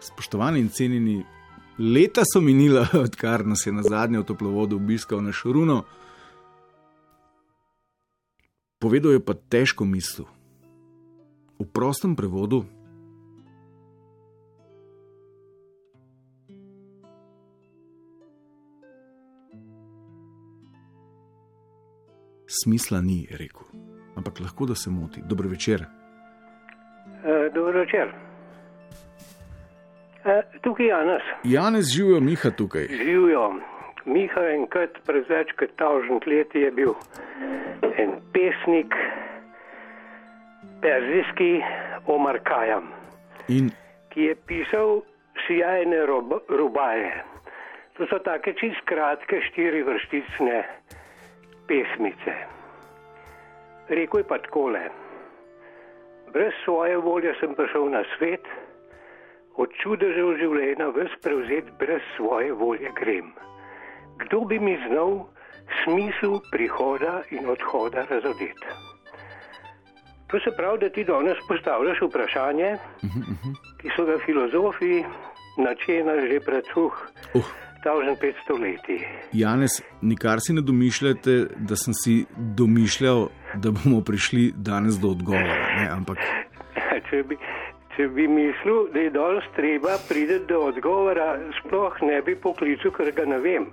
[0.08, 1.18] Spoštovani in cenjeni,
[1.80, 5.84] leta so minila, odkar nas je na zadnje v toplovodu obiskal naš Runo.
[8.80, 10.26] Povedal je pa težko misel.
[11.58, 12.62] V prostem prevodu
[22.46, 23.66] smisla ni, je rekel.
[24.16, 25.22] Ampak lahko da se moti.
[25.26, 25.82] Dobro večer.
[25.82, 28.27] Uh, dobro večer.
[30.28, 32.88] Uh, tukaj je Janes, Janez živijo, Miha tukaj.
[32.92, 33.54] živijo.
[34.06, 36.94] Miha enkrat pred več kot tavžent leti je bil
[37.98, 38.96] en pesnik,
[40.82, 41.62] perzijski
[42.08, 42.92] Omar Kajam,
[43.48, 43.72] In
[44.12, 45.02] ki je pisal
[45.46, 47.24] sjajne rob, rubaje.
[47.98, 50.64] To so take čist kratke štiri vrsticne
[51.68, 52.36] pesmice.
[53.90, 54.84] Rekl je pa takole.
[56.34, 58.44] Brez svoje volje sem prišel na svet,
[59.58, 63.34] od čudežev življenja ves prevzet, brez svoje volje grem.
[64.24, 65.26] Kdo bi mi znal
[65.84, 68.76] smisel prihoda in odhoda razodeti?
[70.28, 72.76] To se pravi, da ti danes postavljaš vprašanje,
[73.80, 75.04] ki so ga filozofi
[75.58, 76.92] načenjali že pred uh,
[77.34, 77.46] uh,
[77.86, 78.98] 1500 leti.
[79.34, 85.56] Janez, nikar si ne domišljate, da sem si domišljal, da bomo prišli danes do odgovora.
[85.80, 85.88] Ne?
[85.92, 86.18] Ampak
[87.10, 87.38] Če bi,
[87.98, 93.10] če bi mislil, da je danes treba priti do odgovora, sploh ne bi poklical, ker
[93.18, 93.66] ga ne vem.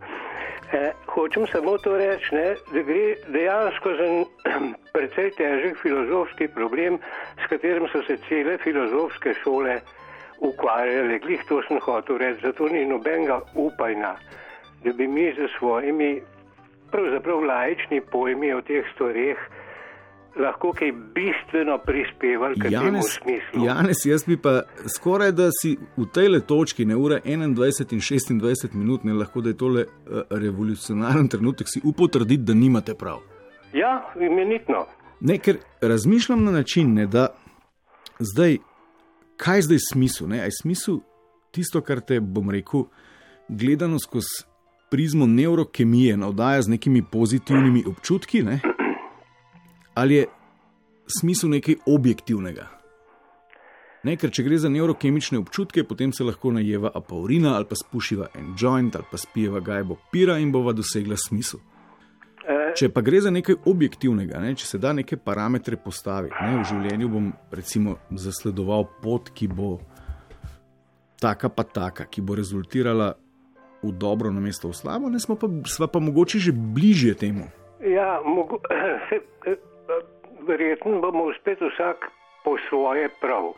[0.73, 4.07] Eh, hočem samo to reči, ne, da gre dejansko za
[4.95, 6.97] precej težek filozofski problem,
[7.37, 9.77] s katerim so se cele filozofske šole
[10.41, 11.19] ukvarjale.
[11.21, 14.15] Glih to sem hotel reči, zato ni nobenega upajna,
[14.85, 16.15] da bi mi za svojimi
[16.91, 19.39] pravzaprav laični pojmi o teh stvareh
[20.41, 23.67] lahko kaj bistveno prispevali k temu Janez, smislu.
[23.67, 24.63] Janez, jaz bi pa
[24.97, 27.93] skoraj da si v tej točki, ne ura 21
[28.33, 32.55] in 26 minut, ne lahko da je tole uh, revolucionaren trenutek, si upal trditi, da
[32.55, 33.21] nimate prav.
[33.73, 34.87] Ja, imenitno.
[35.21, 37.29] Ne, ker razmišljam na način, ne, da
[38.19, 38.59] zdaj,
[39.37, 40.29] kaj je zdaj smisel?
[40.29, 40.41] Ne?
[40.41, 40.99] A je smisel
[41.51, 42.85] tisto, kar te bom rekel,
[43.49, 44.45] gledano skozi
[44.91, 48.61] prizmo neurokemije, navdaja z nekimi pozitivnimi občutki, ne?
[49.95, 50.27] Ali je
[51.07, 52.67] smisel nekaj objektivnega?
[54.05, 58.29] Ne, ker če gre za neurokemične občutke, potem se lahko najeva apaurina ali pa spušiva
[58.37, 61.63] en joint ali pa spijeva gajbo pira in bova dosegla smisel.
[62.45, 66.59] E, Če pa gre za nekaj objektivnega, ne, če se da neke parametre postaviti, ne,
[66.61, 69.79] v življenju bom recimo zasledoval pot, ki bo
[71.25, 73.15] taka pa taka, ki bo rezultirala
[73.81, 75.49] v dobro na mesto v slabo, ne smo pa,
[75.89, 77.49] pa mogoče že bližje temu.
[77.81, 78.61] ja, mogo,
[79.09, 79.57] se, eh,
[80.47, 82.09] verjetno bomo spet vsak
[82.45, 83.53] po svoje prav.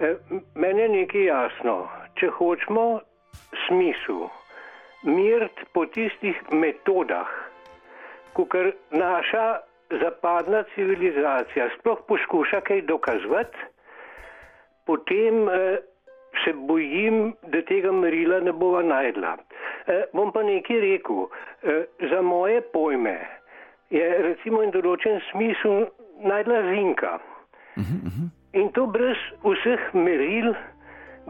[0.00, 0.14] E,
[0.54, 1.88] Meni je nekaj jasno.
[2.20, 3.00] Če hočemo
[3.66, 4.28] smisel,
[5.02, 7.28] mirt po tistih metodah,
[8.32, 8.54] kot
[8.90, 13.58] naša zapadna civilizacija sploh poskuša kaj dokazati,
[14.86, 15.78] potem eh,
[16.44, 19.36] se bojim, da tega merila ne bova najdla.
[19.86, 21.26] Eh, bom pa nekaj rekel.
[21.62, 23.18] Eh, za moje pojme
[23.90, 25.88] je recimo in določen smisel
[26.22, 27.18] najdla zinka.
[28.52, 30.52] In to brez vseh meril,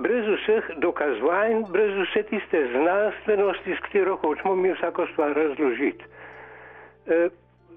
[0.01, 6.05] brez vseh dokazovanj, brez vse tiste znanstvenosti, s katero hočemo mi vsako stvar razložiti.
[7.07, 7.29] Eh,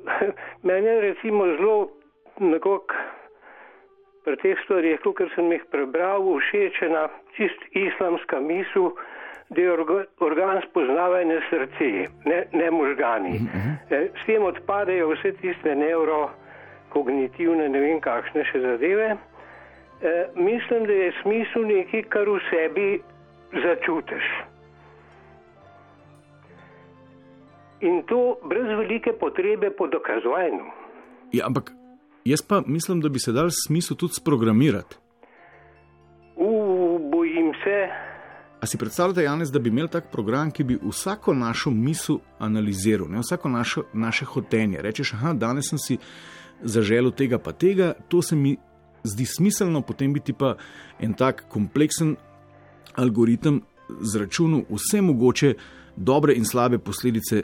[0.68, 1.90] Meni je recimo zelo
[2.40, 2.96] nekako
[4.24, 8.94] pri teh stvarih, ker sem jih prebral, všečena čist islamska misel,
[9.50, 11.90] da je orga- organ spoznavanja srce,
[12.26, 13.40] ne, ne možgani.
[13.90, 19.10] Eh, S tem odpadejo vse tiste neurokognitivne, ne vem kakšne še zadeve.
[19.12, 19.18] Eh,
[20.36, 23.02] Mislim, da je smisel nekaj, kar v sebi
[23.54, 24.26] začutiš.
[27.82, 30.66] In to brez velike potrebe po dokazovanju.
[31.32, 31.72] Ja, ampak
[32.26, 34.96] jaz pa mislim, da bi se dal smisel tudi sprogramirati.
[38.64, 43.10] A si predstavljate, Janez, da bi imel tak program, ki bi vsako našo misel analiziral,
[43.12, 43.20] ne?
[43.20, 44.78] vsako našo, naše hotenje.
[44.82, 45.98] Rečeš, aha, danes sem si
[46.62, 48.56] zaželel tega pa tega, to se mi
[49.04, 50.54] zdi smiselno, potem bi ti pa
[51.00, 52.16] en tak kompleksen
[52.96, 53.60] algoritem
[54.00, 55.54] zračunal vse mogoče
[55.96, 57.44] dobre in slabe posledice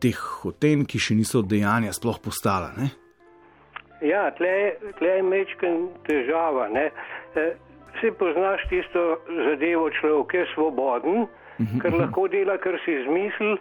[0.00, 2.72] teh hotenj, ki še niso dejanja sploh postala.
[2.78, 2.88] Ne?
[4.00, 6.70] Ja, tle, tle je mečken težava.
[6.72, 6.88] Ne?
[7.98, 11.26] E, Vsi poznaš tisto zadevo, človek je svoboden,
[11.82, 13.56] ker lahko dela, kar si izmislil,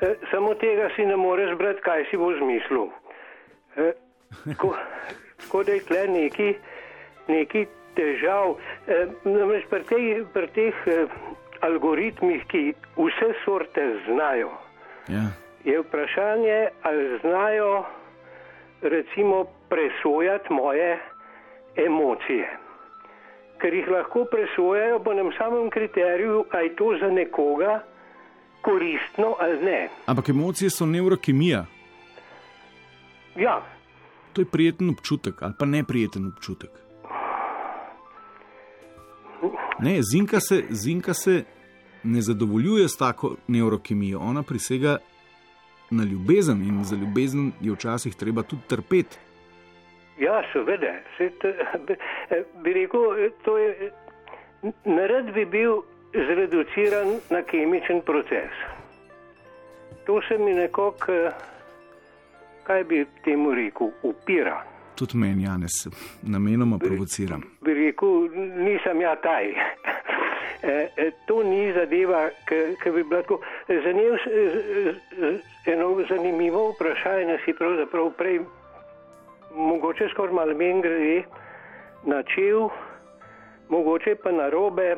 [0.00, 2.86] e, samo tega si ne moreš brati, kaj si bo izmislil.
[3.76, 3.92] E,
[4.46, 4.74] Tako
[5.36, 6.54] tako da je tle neki,
[7.28, 8.54] neki težav.
[8.86, 11.06] E, Namreč pri, tej, pri teh e,
[11.60, 12.62] algoritmih, ki
[12.96, 14.50] vse sorte znajo,
[15.08, 15.20] Ja.
[15.64, 17.84] je vprašanje, ali znajo
[18.82, 20.98] recimo presojati moje
[21.76, 22.48] emocije.
[23.60, 27.82] Ker jih lahko presojajo po enem samem kriteriju, ali je to za nekoga
[28.62, 29.88] koristno ali ne.
[30.06, 31.64] Ampak emocije so neurokemija,
[33.36, 33.62] Ja,
[34.32, 36.70] to je prijeten občutek ali pa neprijeten občutek.
[39.78, 41.44] Ne, zinka se, zinka se
[42.02, 44.96] ne zadovoljuje s tako neurokemijo, ona prisega
[45.90, 49.18] na ljubezen in za ljubezen je včasih treba tudi trpeti.
[50.18, 50.94] Ja seveda.
[51.18, 51.48] Se to,
[52.62, 53.00] bi, rekel,
[53.44, 53.90] to je,
[54.84, 58.52] narod bi bil zreduciran na kemičen proces.
[60.06, 61.12] To se mi nekako,
[62.62, 64.62] kaj bi temu rekel, upira.
[64.94, 65.86] Tudi meni, Janes,
[66.22, 67.42] namenoma provociram.
[67.60, 69.50] bi rekel, nisem ja taj.
[70.64, 72.28] E, e, to ni zadeva,
[72.82, 73.40] ki bi bila tako.
[73.68, 74.14] Zanimiv,
[75.66, 78.40] eno zanimivo vprašanje si pravzaprav prej,
[79.56, 81.22] mogoče skoraj malo menj grede,
[82.04, 82.68] načel,
[83.68, 84.96] mogoče pa narobe,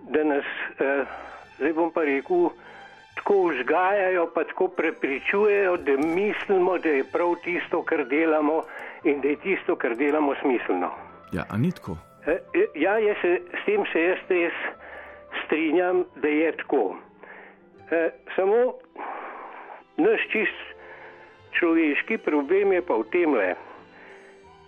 [0.00, 0.44] da nas,
[0.78, 1.04] eh,
[1.58, 2.48] zdaj bom pa rekel,
[3.14, 8.62] tako vzgajajo, pa tako prepričujejo, da mislimo, da je prav tisto, kar delamo
[9.04, 10.90] in da je tisto, kar delamo, smiselno.
[11.32, 11.96] Ja, a ni tako?
[12.26, 14.52] E, e, Ja, jaz se, s tem se jaz res
[15.44, 16.96] strinjam, da je tako.
[17.90, 18.74] E, samo
[19.96, 20.75] naš čist
[21.58, 23.54] človeški problem je pa v tem le.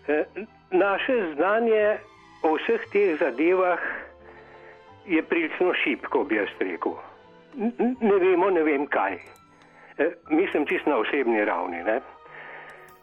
[0.08, 0.24] E,
[0.70, 1.98] naše znanje
[2.42, 3.80] o vseh teh zadevah
[5.06, 6.96] je prilicno šipko, bi jaz rekel.
[8.00, 9.18] Ne vemo, ne vem kaj.
[9.98, 11.82] E, mislim čist na osebni ravni.
[11.82, 12.00] Ne?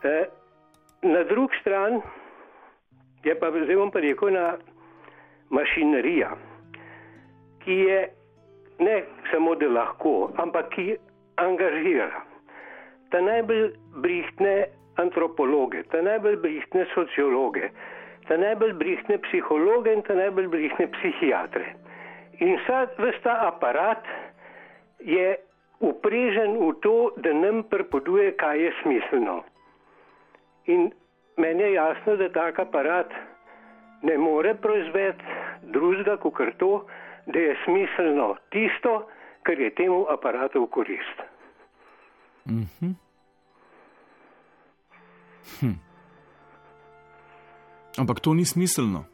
[0.03, 0.25] E,
[1.01, 2.01] na drugi strani
[3.23, 4.57] je pa zdaj bom pa rekel na
[5.49, 6.29] mašinerija,
[7.63, 7.99] ki je
[8.79, 10.95] ne samo da lahko, ampak ki
[11.35, 12.34] angažira.
[13.09, 13.69] Ta najbolj
[14.01, 14.55] brihtne
[15.01, 17.69] antropologe, ta najbolj brihtne sociologe,
[18.27, 21.75] ta najbolj brihtne psihologe in ta najbolj brihtne psihiatre.
[22.39, 22.87] In vsa
[23.23, 24.03] ta aparat
[24.99, 25.37] je
[25.79, 29.43] uprežen v to, da nam prepoduje, kaj je smiselno.
[30.65, 30.91] In
[31.37, 33.11] meni je jasno, da tak aparat
[34.01, 35.23] ne more proizvesti
[35.61, 36.85] drugega, kot to,
[37.25, 39.07] da je smiselno tisto,
[39.43, 41.34] kar je temu aparatu v korist.
[42.45, 42.95] Mhm.
[45.60, 45.77] Hm.
[47.97, 49.05] Ampak to ni smiselno.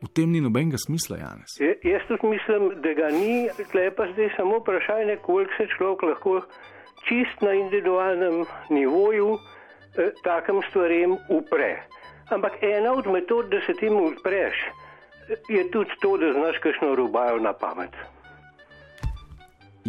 [0.00, 1.60] V tem ni nobenega smisla, Janes.
[1.60, 6.02] Je, jaz tudi mislim, da ga ni, tle pa zdaj samo vprašanje, koliko se človek
[6.02, 6.40] lahko
[7.04, 11.82] čist na individualnem nivoju eh, takem stvarem upre.
[12.32, 14.56] Ampak ena od metod, da se temu upreš,
[15.48, 17.92] je tudi to, da znaš kakšno rubajo na pamet.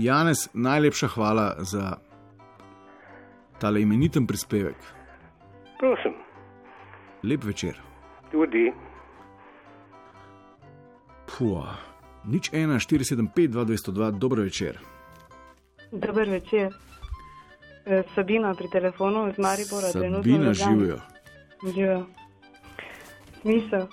[0.01, 1.97] Janes, najlepša hvala za
[3.59, 4.75] tale imeniten prispevek.
[5.79, 6.13] Prosim,
[7.23, 7.77] Lep večer.
[8.31, 8.71] tudi.
[11.27, 11.65] Puh,
[12.25, 14.79] nič 1, 475, 2202, dobro večer.
[15.91, 16.73] Dober večer.
[17.85, 19.91] Eh, Sabina pri telefonu iz Maribora.
[19.91, 20.55] trenutno v Sabina Ljubljani.
[20.55, 20.97] živijo.
[21.65, 22.05] Živijo.
[23.43, 23.85] Misel.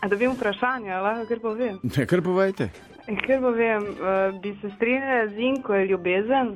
[0.00, 1.78] A dobim vprašanje, ali lahko kar povem?
[1.82, 2.68] Ne, kar povejte.
[3.06, 6.54] Ker povem, eh, bi se strinjala z in, ko je ljubezen,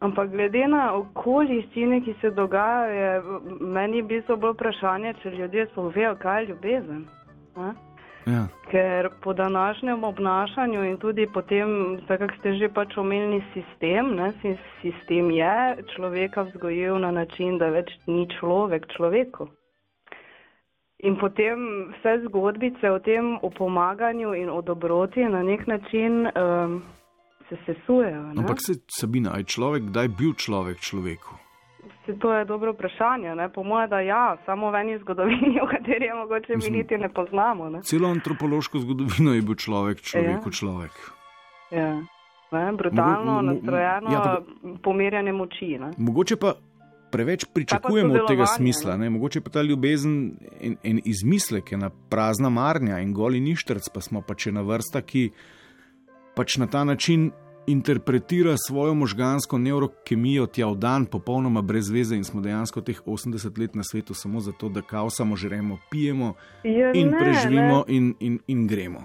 [0.00, 5.66] ampak glede na okoliščine, ki se dogajajo, je meni v bistvu bolj vprašanje, če ljudje
[5.72, 7.04] sploh vejo, kaj je ljubezen.
[7.56, 7.74] A?
[8.26, 8.46] Ja.
[8.70, 14.58] Ker po današnjem obnašanju in tudi potem, tako ste že pač omenili, sistem, ne, si-
[14.80, 19.48] sistem je človeka vzgojil na način, da več ni človek človeku.
[20.98, 21.58] In potem
[21.92, 26.82] vse zgodbice o tem, o pomaganju in o dobroti na nek način um,
[27.48, 28.22] se sesujejo.
[28.22, 28.34] ne.
[28.38, 31.34] Ampak se, Sabina, aj človek, kdaj bil človek človeku?
[32.06, 33.34] Se to je dobro vprašanje.
[33.34, 33.48] Ne?
[33.48, 36.98] Po mojem, da ja, samo v eni zgodovini, o kateri je mogoče mi Mislim- niti
[36.98, 37.68] ne poznamo.
[37.68, 37.82] Ne?
[37.82, 40.52] Celo antropološko zgodovino je bil človek človeku Ja.
[40.52, 40.92] človek.
[41.70, 41.92] Ja.
[42.52, 42.72] Ne?
[42.72, 44.42] Brutalno, nastrojeno, ja, ja, pa-
[44.82, 45.78] pomerjanje moči.
[45.78, 45.90] Ne?
[45.98, 46.54] Mogoče pa
[47.16, 48.96] preveč pričakujemo od tega smisla.
[48.96, 49.10] Ne?
[49.10, 50.16] Mogoče pa ta ljubezen
[50.60, 55.30] en, en izmislek, ena prazna marnja in goli ništrc, pa smo pač ena vrsta, ki
[56.36, 57.30] pač na ta način
[57.66, 63.58] interpretira svojo možgansko neurokemijo tja v dan, popolnoma brez veze in smo dejansko teh 80
[63.60, 68.14] let na svetu samo zato, da kao samo žremo, pijemo Ja, in ne, preživimo in,
[68.20, 69.02] in, in gremo.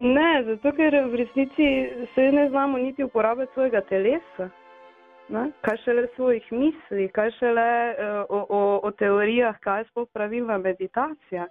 [0.00, 1.70] Ne, zato ker v resnici
[2.14, 4.50] se ne znamo niti uporabljati svojega telesa.
[5.28, 5.50] Ne?
[5.64, 10.58] Kaj šele svojih misli, kaj šele uh, o, o, o teorijah, kaj je sploh pravilna
[10.58, 11.46] meditacija.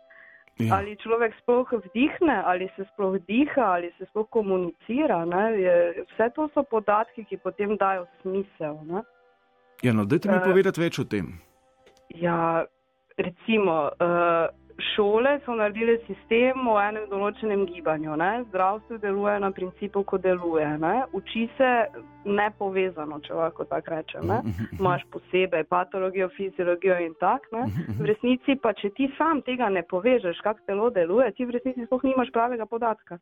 [0.61, 0.75] Ja.
[0.77, 5.25] Ali človek sploh vdihne, ali se sploh diha, ali se sploh komunicira.
[5.25, 8.77] ne, Je, vse to so podatki, ki potem dajo smisel.
[8.85, 9.01] Ne?
[9.81, 10.43] Ja, no, dajte mi Eh.
[10.45, 11.33] povedati več o tem.
[12.09, 12.65] Ja,
[13.17, 14.47] recimo, uh,
[14.79, 18.15] šole so naredile sistem o enem določenem gibanju.
[18.19, 18.29] Ne?
[18.49, 20.67] Zdravstvo deluje na principu, ko deluje.
[20.81, 20.93] Ne?
[21.13, 21.71] Uči se
[22.25, 24.29] nepovezano, če lahko tako rečem.
[24.29, 24.39] Ne?
[24.79, 27.65] Imaš posebej patologijo, fiziologijo in tako.
[27.99, 31.85] V resnici pa, če ti sam tega ne povežeš, kako telo deluje, ti v resnici
[31.85, 33.19] sploh nimaš pravega podatka.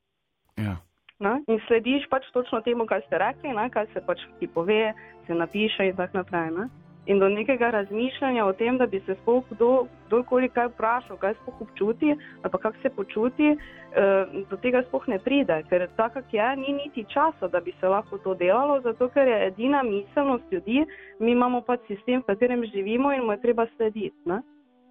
[0.59, 0.77] Ja.
[1.21, 1.37] Ne?
[1.51, 3.67] In slediš pač točno temu, kar ste rekli, ne?
[3.73, 4.93] kaj se pač ti pove,
[5.27, 6.49] se napiše in tako naprej.
[6.57, 6.69] Ne?
[7.05, 11.33] In do nekega razmišljanja o tem, da bi se sploh kdo, kdorkoli kaj vprašal, kaj
[11.39, 16.13] sploh občuti ali pa kako se počuti, eh, do tega sploh ne pride, ker tako
[16.13, 19.83] kak je, ni niti časa, da bi se lahko to delalo, zato ker je edina
[19.83, 20.85] miselnost ljudi,
[21.19, 24.17] mi imamo pač sistem, v katerem živimo in mu je treba slediti.
[24.25, 24.41] Ne?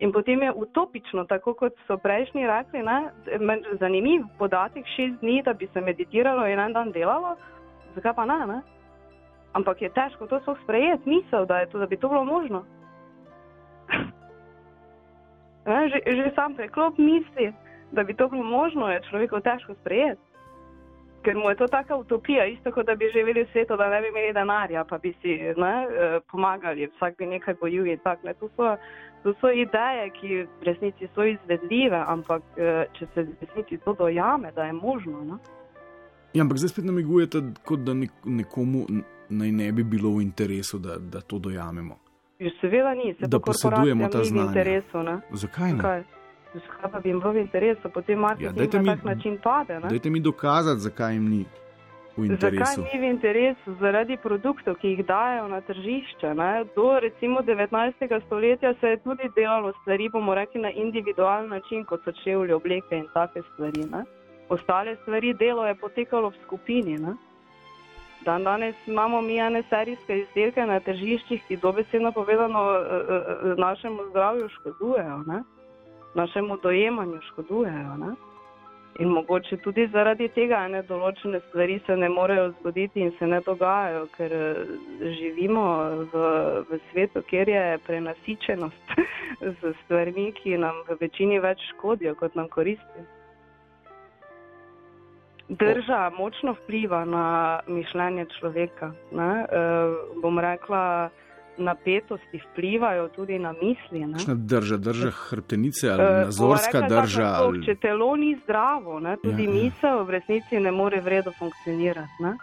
[0.01, 3.11] In potem je utopično, tako kot so prejšnji rekli, ne,
[3.81, 7.37] zanimiv podatek, šest dni, da bi se meditiralo in en dan delalo,
[7.95, 8.47] zakaj pa ne?
[8.47, 8.61] ne?
[9.53, 12.65] Ampak je težko to sploh sprejeti, misel, da, to, da bi to bilo možno.
[15.67, 17.53] ne, že, že sam preklop misli,
[17.93, 20.23] da bi to bilo možno, je človeku težko sprejeti.
[21.21, 24.01] Ker mu je to taka utopija, isto kot da bi živeli v svetu, da ne
[24.01, 28.27] bi imeli denarja, pa bi si ne, eh, pomagali, vsak bi nekaj bojil in tako.
[28.27, 28.35] ne.
[28.35, 28.77] To so,
[29.23, 33.93] to so ideje, ki v resnici so izvedljive, ampak eh, če se v resnici to
[33.99, 35.21] dojame, da je možno.
[35.25, 35.37] Ne?
[36.33, 38.87] Ja, ampak zdaj spet namigujete, kot da nek, nekomu
[39.31, 41.97] naj ne bi bilo v interesu, da, da to dojamemo.
[42.41, 44.49] Že Seveda ni, se Da posedujemo ta znanja.
[44.49, 44.99] interesu.
[45.01, 45.21] Ne?
[45.33, 45.77] Zakaj ne?
[45.77, 46.03] Zakaj?
[46.55, 49.75] Zakaj pa bi jim bilo v interesu, potem marketing ja, mi- na tak način pade.
[49.77, 49.89] Ne?
[49.89, 51.45] Dajte mi dokazati, zakaj jim ni.
[52.17, 52.81] v interesu.
[52.83, 53.75] Zakaj ni v interesu?
[53.77, 56.35] Zaradi produktov, ki jih dajo na tržišče.
[56.35, 56.51] Ne?
[56.77, 57.71] Do recimo 19.
[58.21, 62.97] stoletja se je tudi delalo stvari, bomo rekli, na individualen način, kot so čevlje, obleke
[62.97, 63.85] in take stvari.
[63.87, 64.05] Ne?
[64.49, 66.99] Ostale stvari delo je potekalo v skupini.
[66.99, 67.15] Ne?
[68.25, 74.11] Dan danes imamo mi ene serijske izdelke na tržiščih, ki dobesedno povedano eh, eh, našemu
[74.11, 75.43] zdravju škodujejo, ne?
[76.15, 77.97] našemu dojemanju škodujejo.
[77.97, 78.15] Ne?
[78.99, 83.39] In mogoče tudi zaradi tega ne določene stvari se ne morejo zgoditi in se ne
[83.47, 84.75] dogajajo, ker eh,
[85.21, 85.65] živimo
[86.13, 86.27] v,
[86.69, 88.93] v svetu, kjer je prenasičenost
[89.61, 93.07] z stvarmi, ki nam v večini več škodijo, kot nam koristijo.
[95.51, 98.93] Drža močno vpliva na mišljenje človeka.
[99.13, 99.31] Ne?
[99.43, 99.63] E,
[100.23, 101.11] bom rekla,
[101.59, 104.07] napetosti vplivajo tudi na misli.
[104.07, 104.19] Ne?
[104.35, 107.23] Drža, drža hrbtenice ali e, nazorska rekla, drža.
[107.23, 107.65] Tak, ali...
[107.65, 109.17] Če telo ni zdravo, ne?
[109.23, 109.57] tudi ja, ja.
[109.57, 112.23] misel v resnici ne more vredno funkcionirati.
[112.23, 112.37] Ne?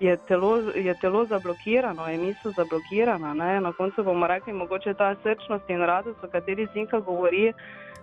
[0.00, 3.34] Je telo, je telo zablokirano, je misel zablokirana.
[3.34, 3.60] Ne?
[3.60, 7.52] Na koncu bomo rekli, mogoče ta srčnost in radost, o kateri Zinka govori,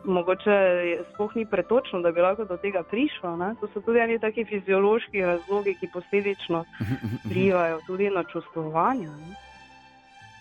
[0.04, 0.58] mogoče
[1.14, 3.36] sploh ni pretočno, da bi lahko do tega prišlo.
[3.38, 3.56] Ne?
[3.62, 6.66] To so tudi neki taki fiziološki razlogi, ki posledično
[7.26, 9.08] vplivajo tudi na čustvovanje.
[9.08, 9.36] Ne?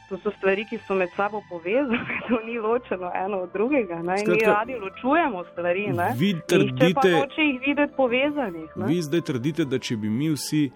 [0.09, 4.03] To so stvari, ki so med sabo povezane, to ni ločeno eno od drugega.
[4.03, 5.89] Skratka, mi radi ločujemo stvari.
[6.19, 8.77] Vi trdite, da če jih videti povezanih.
[8.77, 8.87] Ne?
[8.87, 10.71] Vi zdaj trdite, da če bi mi vsi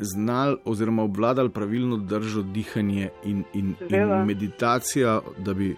[0.00, 5.76] znali oziroma obvladali pravilno držo dihanje in, in, in meditacijo, da bi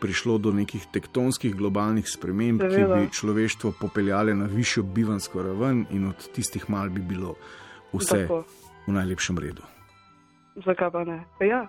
[0.00, 2.94] prišlo do nekih tektonskih globalnih sprememb, Seveda.
[2.94, 7.34] ki bi človeštvo popeljale na višjo bivansko raven, in od tistih mal bi bilo
[7.92, 8.44] vse Tako.
[8.86, 9.62] v najlepšem redu.
[10.64, 11.24] Zakaj pa ne?
[11.40, 11.66] Ja.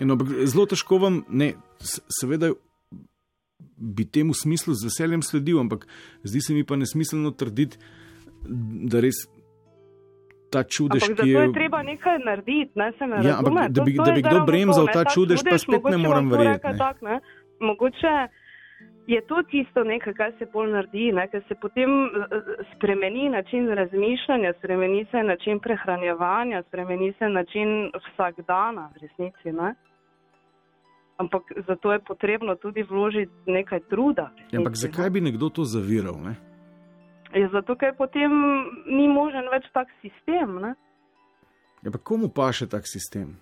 [0.00, 1.54] No, zelo težko vam, ne,
[2.20, 2.52] seveda
[3.76, 5.86] bi temu smislu z veseljem sledil, ampak
[6.22, 7.78] zdi se mi pa nesmiselno trditi,
[8.90, 9.24] da res.
[10.54, 11.34] Ta čudež, ampak ki je.
[11.34, 14.44] Zato je treba nekaj narediti, ne se mi ja, ampak, da bi, da bi kdo
[14.46, 16.68] bremzal ta čudež, čudež, pa spet ne morem verjeti
[17.60, 18.14] mogoče
[19.06, 23.68] je to tisto nekaj, kar se pol naredi, ne, ker se potem eh, spremeni način
[23.68, 29.52] razmišljanja, spremeni se način prehranjevanja, spremeni se način vsakdana v resnici.
[29.52, 29.74] Ne.
[31.16, 34.30] Ampak zato je potrebno tudi vložiti nekaj truda.
[34.50, 36.16] Ja, ampak zakaj bi nekdo to zaviral?
[36.24, 36.34] Ne?
[37.34, 38.30] Ja, zato, ker potem
[38.86, 40.58] ni možen več tak sistem.
[40.62, 40.74] Ne?
[41.82, 43.34] Ja, pa komu pa še tak sistem?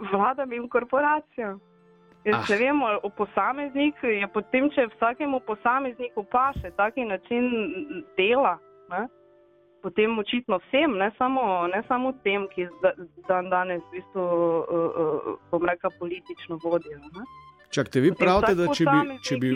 [0.00, 1.60] Vladam in korporacijam.
[2.24, 2.56] Jaz ah.
[2.56, 7.50] vem, o posamezniku je potem, če vsakemu posamezniku paše taki način
[8.16, 8.56] dela,
[8.88, 9.04] ne?
[9.84, 12.64] potem očitno vsem, ne samo, ne samo tem, ki
[13.28, 16.96] dan danes v bistvu, uh, uh, bom rekel, politično vodijo.
[17.12, 17.26] Ne?
[17.74, 19.48] Čakajte, vi pravite, da če bi, če, bi,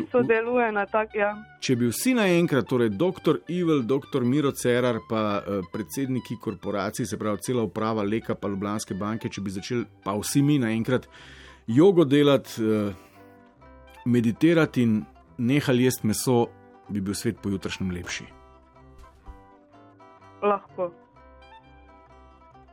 [0.91, 1.29] tak, ja.
[1.62, 3.39] če bi vsi naenkrat, torej dr.
[3.55, 4.27] Ivel, dr.
[4.27, 9.45] Miro Cerar, pa uh, predsedniki korporacij, se pravi cela uprava Leka, pa Ljubljanske banke, če
[9.45, 11.07] bi začeli, pa vsi mi naenkrat
[11.69, 12.93] jogo delati, eh,
[14.05, 15.05] meditirati in
[15.39, 16.49] nehali jesti meso,
[16.89, 18.27] bi bil svet pojutrišnjem lepši.
[20.43, 20.91] Lahko.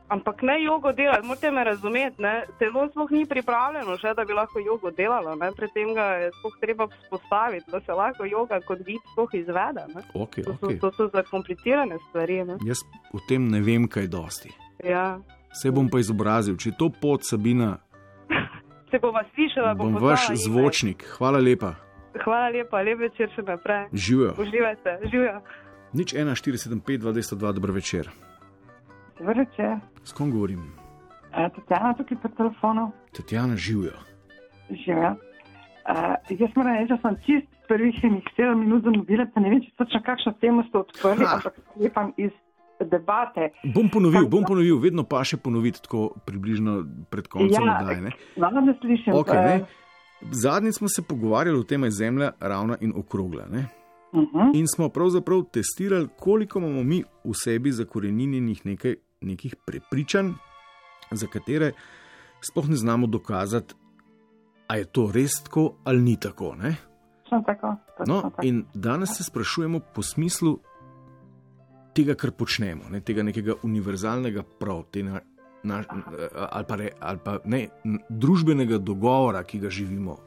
[0.08, 2.22] Ampak ne jogo delati, morate me razumeti.
[2.22, 2.44] Ne?
[2.58, 5.34] Telo sploh ni pripravljeno, še, da bi lahko jogo delalo.
[5.34, 5.50] Ne?
[5.56, 9.86] Predtem ga je sploh treba vzpostaviti, da se lahko joga kot vid sploh izvede.
[10.14, 10.78] Okay, to, okay.
[10.78, 12.44] so, to so zakomplicirane stvari.
[12.46, 12.58] Ne?
[12.66, 14.52] Jaz o tem ne vem kaj dosti.
[14.84, 15.18] Ja.
[15.56, 17.78] Se bom pa izobrazil, če to pot Sabina
[18.90, 19.74] se bova slišala.
[19.74, 21.02] Bom vaš zvočnik.
[21.16, 21.74] Hvala lepa.
[22.24, 23.88] Hvala lepa, lep večer še naprej.
[23.92, 24.36] Živijo.
[24.40, 25.40] Uživajte, živijo.
[25.96, 28.08] Nič 1, 4, 7, 5, 2, 202, dober večer.
[29.20, 29.78] Večer.
[30.04, 30.58] S kom govorim?
[30.58, 32.90] Uh, Tatjana tukaj po telefonu.
[33.16, 33.98] Tatjana živijo.
[34.70, 35.10] Živijo.
[35.10, 37.94] Uh, jaz moram reči, da sem čist prvih
[38.38, 42.34] 7 minut zamudila, pa ne vem, če točno kakšno temo ste odprli, ampak sklepam iz
[42.80, 43.50] debate.
[43.74, 47.66] Bom ponovil, bom ponovil, vedno pa še ponoviti, tako približno pred koncem.
[47.66, 47.80] Ja,
[48.36, 49.16] Znamo, da slišim.
[49.16, 49.64] Okay,
[50.20, 53.44] Zadnjič smo se pogovarjali o tem, da je Zemlja ravna in okrogla.
[53.46, 53.56] Uh
[54.20, 54.26] mhm.
[54.32, 54.50] -huh.
[54.54, 60.32] In smo pravzaprav testirali, koliko imamo mi v sebi zakorenjenih nekaj nekih prepričanj,
[61.10, 61.72] za katere
[62.40, 63.74] sploh ne znamo dokazati,
[64.66, 66.56] ali je to res tako ali ni tako.
[67.46, 68.42] tako, no, tako.
[68.42, 70.58] in danes se sprašujemo po smislu
[71.94, 75.20] tega, kar počnemo, ne, tega nekega univerzalnega prav, na,
[75.62, 75.82] na,
[76.50, 77.68] ali pa, re, ali pa ne,
[78.08, 80.18] družbenega dogovora, ki ga živimo,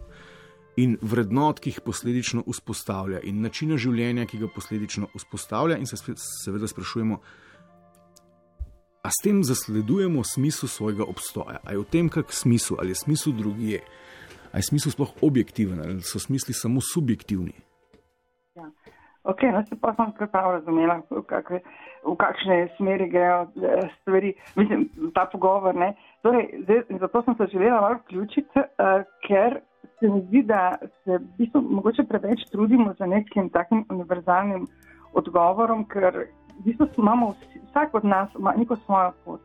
[0.82, 6.00] in vrednot, ki jih posledično vzpostavlja, in načina življenja, ki ga posledično vzpostavlja, in se
[6.44, 7.20] seveda sprašujemo,
[9.04, 13.02] ali s tem zasledujemo smisel svojega obstoja, ali je v tem kak smisel, ali je
[13.04, 13.80] smisel drugje,
[14.52, 17.56] ali je smisel sploh objektiven, ali so smisli samo subjektivni.
[18.56, 18.68] Ja.
[19.24, 21.60] Ok, no se pa sem prav razumela, v, kakve,
[22.04, 25.76] v kakšne smeri grejo eh, stvari, mislim, ta pogovor.
[25.76, 25.94] Ne.
[26.22, 29.62] Torej, zdaj, zato sem se želela malo vključiti, uh, ker
[30.00, 34.68] se mi zdi, da se v bistvu mogoče preveč trudimo za nekim takim univerzalnim
[35.14, 36.26] odgovorom, ker
[36.60, 39.42] v bistvu imamo vsi, vsak od nas neko svojo pot.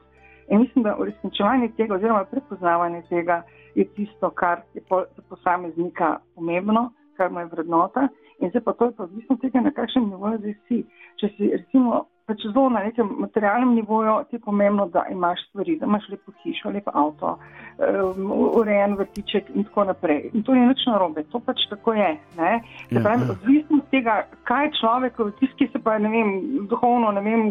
[0.49, 3.43] In mislim, da uresničevanje tega oziroma prepoznavanje tega
[3.75, 8.09] je tisto, kar je po, za posameznika pomembno, kar mu je vrednota.
[8.41, 10.85] In zdaj pa to je pa odvisno tega, na kakšnem nivoju zdaj si.
[11.17, 15.77] Če si recimo pač zelo na nekem materialnem nivoju, ti je pomembno, da imaš stvari,
[15.77, 17.35] da imaš lepo hišo, lepo avto,
[17.79, 20.31] um, urejen vrtiček in tako naprej.
[20.33, 22.11] In to je nič narobe, to pač tako je.
[22.37, 22.61] Ja,
[22.99, 23.31] pravi, ja.
[23.31, 24.15] odvisno od tega,
[24.45, 26.31] kaj človek v tiski se pa ne vem,
[26.67, 27.43] duhovno ne vem,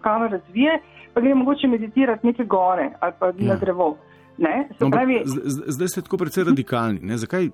[0.00, 0.76] kam razvije,
[1.14, 3.32] pa gre mogoče meditirati neke gore ali pa Ja.
[3.46, 3.96] na drevo.
[4.38, 4.68] Ne?
[4.70, 7.00] Se No, pravi, z- z- zdaj ste tako precej radikalni.
[7.02, 7.16] Ne?
[7.16, 7.48] Zakaj?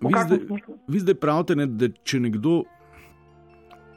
[0.00, 0.38] Vi zdaj,
[0.88, 2.62] vi zdaj pravite, ne, da če nekdo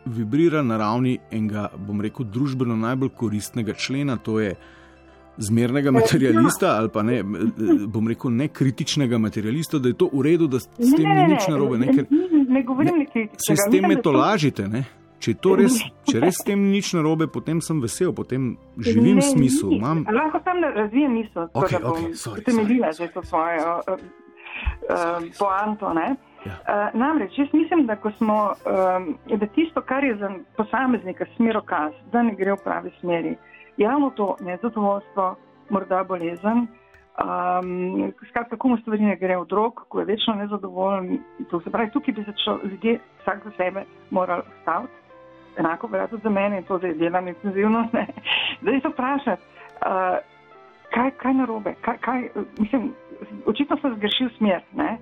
[0.06, 4.56] vibrira na ravni enega, bom rekel, družbeno najbolj koristnega člena, to je
[5.38, 7.24] zmernega materialista ali pa ne,
[7.88, 11.80] bom rekel, nekritičnega materialista, da je to v redu, da s tem ni nič narobe.
[11.82, 13.30] Ne, ker ne, ne govorim ne, nekaj.
[13.47, 14.68] se s tem metolažite.
[14.68, 14.84] Ne?
[15.24, 15.78] Če, res,
[16.10, 19.72] če res s tem ni nič narobe, potem sem vesel, potem živim v smislu.
[19.78, 23.24] Imam, Lahko sam ne razvijem misel, tako Okej, da bom okej, sorry, utemeljila zdaj to
[23.24, 24.04] svojo uh,
[24.91, 25.93] uh, poanto.
[25.95, 26.08] Ne?
[26.46, 26.52] Ja.
[26.52, 28.54] Uh, namreč, jaz mislim, da, smo,
[28.98, 33.36] um, da tisto, kar je za posameznika smerokaz, da ne gre v pravi smeri,
[33.78, 35.36] je ravno to nezadovoljstvo,
[35.70, 36.68] morda bolezen.
[37.14, 41.20] Um, skratka, komu stvari ne gre od rok, ko je večno nezadovoljen.
[41.50, 44.94] To se pravi, tukaj bi se čo, ljudje vsak za sebe morali ustaviti.
[45.58, 47.88] Enako velja tudi za mene in to, da delam intenzivno.
[47.94, 48.08] Ne.
[48.62, 49.41] Zdaj se vprašati,
[49.86, 50.18] uh,
[50.94, 52.30] kaj, kaj narobe, kaj, kaj,
[52.60, 52.94] mislim,
[53.46, 54.62] očitno sem zgrešil smer.
[54.74, 54.98] Ne?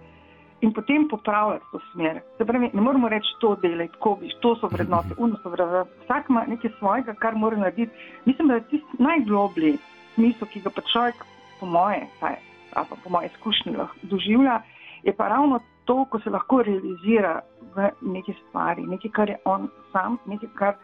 [0.62, 2.20] In potem popravljati to smer.
[2.38, 5.90] Se pravi, ne moramo reči, to delaj, tako biš, to so vrednote, uno so vrednote.
[6.04, 7.92] Vsak ima nekaj svojega, kar mora narediti.
[8.26, 9.78] Mislim, da je tisti najgloblji
[10.14, 11.26] smisel, ki ga pa človek,
[11.60, 12.38] po moje, saj,
[12.74, 14.62] ali pa po moje izkušnje, lahko doživlja,
[15.04, 17.40] je pa ravno to, ko se lahko realizira
[17.76, 20.76] v neki stvari, nekaj, kar je on sam, nekaj, kar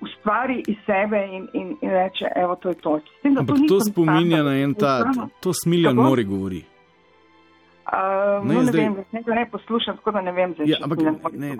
[0.00, 3.00] ustvari iz sebe in, in, in reče, evo, to je to.
[3.22, 3.36] Tem,
[3.68, 5.04] to spominja na en ta,
[5.40, 6.64] to smiljan mori govori.
[7.88, 10.76] Uh, Ne, no, ne zdaj- vem, njega ne poslušam, tako da ne vem, zdaj, Ja,
[10.82, 10.98] ampak
[11.32, 11.56] ne.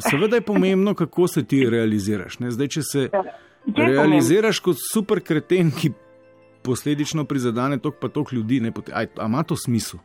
[0.00, 2.38] Seveda je pomembno, kako se ti realiziraš.
[2.38, 2.50] Ne?
[2.50, 3.00] Zdaj, če se
[3.66, 5.92] Ja, realiziraš kot super kreten, ki
[6.60, 10.00] posledično prizadene tok pa tok ljudi, ne, a, a ima to smisel?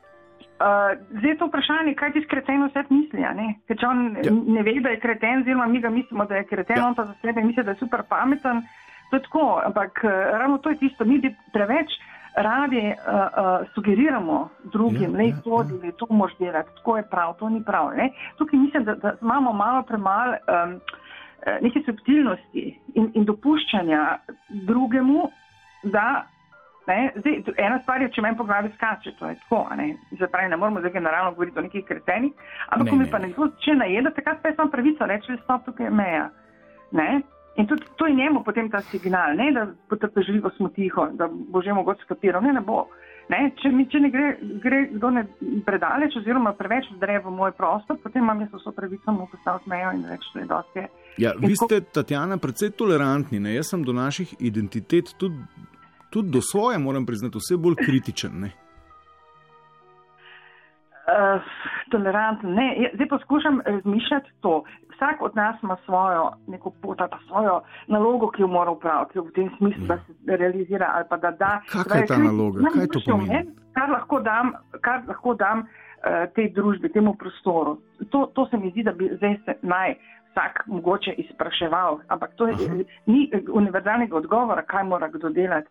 [0.55, 3.19] Uh, zdaj je to vprašanje, kaj ti s kretenom vse misli.
[3.67, 4.31] Ker če on Ja.
[4.31, 6.85] ne ve, da je kreten, oziroma mi ga mislimo, da je kreten, Ja.
[6.85, 8.61] on pa za sebe misli, da je super pameten.
[9.09, 11.91] To je tako, ampak uh, ravno to je tisto, mi bi preveč
[12.35, 15.85] radi uh, uh, sugeriramo drugim, Ja, da ja, je to, ja.
[15.85, 17.91] je to mož delati, tako je prav, to ni prav.
[17.95, 18.09] Ne?
[18.37, 20.79] Tukaj mislim, da, da imamo malo premalo um,
[21.61, 24.17] neke subtilnosti in, in dopuščanja
[24.49, 25.29] drugemu,
[25.83, 26.25] da
[26.87, 29.63] Ne, zdaj, ena stvar je, če meni po glavi skače, to je tako.
[29.75, 32.33] Ne, Zdaj pravi, ne moramo zdaj generalno govoriti o nekih kretenih,
[32.69, 33.27] ampak Ne, ko mi ne, pa ne.
[33.27, 36.27] nekdo začne najedati, takrat pa jaz imam pravico reči, da stop tukaj je meja.
[36.91, 37.21] Ne?
[37.57, 41.61] In tudi to je njemu potem ta signal, ne da potrpežljivo smo tiho, da bo
[41.61, 42.43] že mogoče skapiral.
[42.43, 42.87] Ne, ne bo.
[43.29, 43.51] Ne?
[43.57, 44.25] Če, mi, če ne gre,
[44.61, 45.23] gre kdo ne
[45.65, 49.93] predaleč oziroma preveč vdre v moj prostor, potem imam jaz vso pravico mu postaviti mejo
[49.95, 50.83] in reči, da je dosti.
[51.17, 53.39] Ja, In vi ko- ste, Tatjana, precej tolerantni.
[53.39, 53.55] Ne?
[53.55, 55.39] Jaz sem do naših identitet, tudi,
[56.09, 58.35] tudi do svoje, moram priznati, vse bolj kritičen.
[58.39, 58.51] Ne?
[61.07, 61.41] Uh,
[61.85, 62.49] toleranten.
[62.51, 64.63] Ne, jaz zdaj poskušam razmišljati to.
[64.89, 69.19] Vsak od nas ima svojo neko pot ali pa svojo nalogo, ki jo mora upraviti
[69.19, 71.61] v tem smislu, da se realizira ali pa da da.
[71.63, 72.59] Kakšna je ta Kaj- naloga?
[72.61, 73.29] kaj Kaj to pomeni?
[73.29, 74.51] meni, Kar lahko dam,
[74.81, 75.67] kar lahko dam uh,
[76.35, 77.77] tej družbi, temu prostoru.
[78.09, 79.93] To, to se mi zdi, da bi zdaj se naj
[80.31, 82.75] vsak mogoče izpraševal, ampak to je, Aha.
[83.05, 85.67] ni univerzalnega odgovora, kaj mora kdo delati.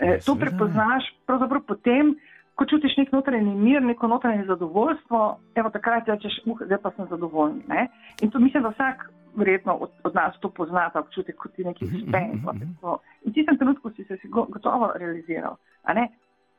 [0.00, 0.40] Ja, Eh, to ne.
[0.40, 2.14] prepoznaš pravzaprav potem,
[2.58, 5.18] ko čutiš nek notranji mir, neko notranje zadovoljstvo,
[5.54, 7.62] evo takrat rečeš, uh, zdaj pa sem zadovoljen.
[7.68, 7.86] Ne?
[8.20, 9.04] In to mislim, da vsak
[9.34, 12.18] verjetno od, od nas to pozna, ta občutek, kot ti nekaj Mhm, uspe.
[12.18, 12.98] mhm, in to to.
[13.22, 15.56] V tistem trenutku si se go- gotovo realiziral.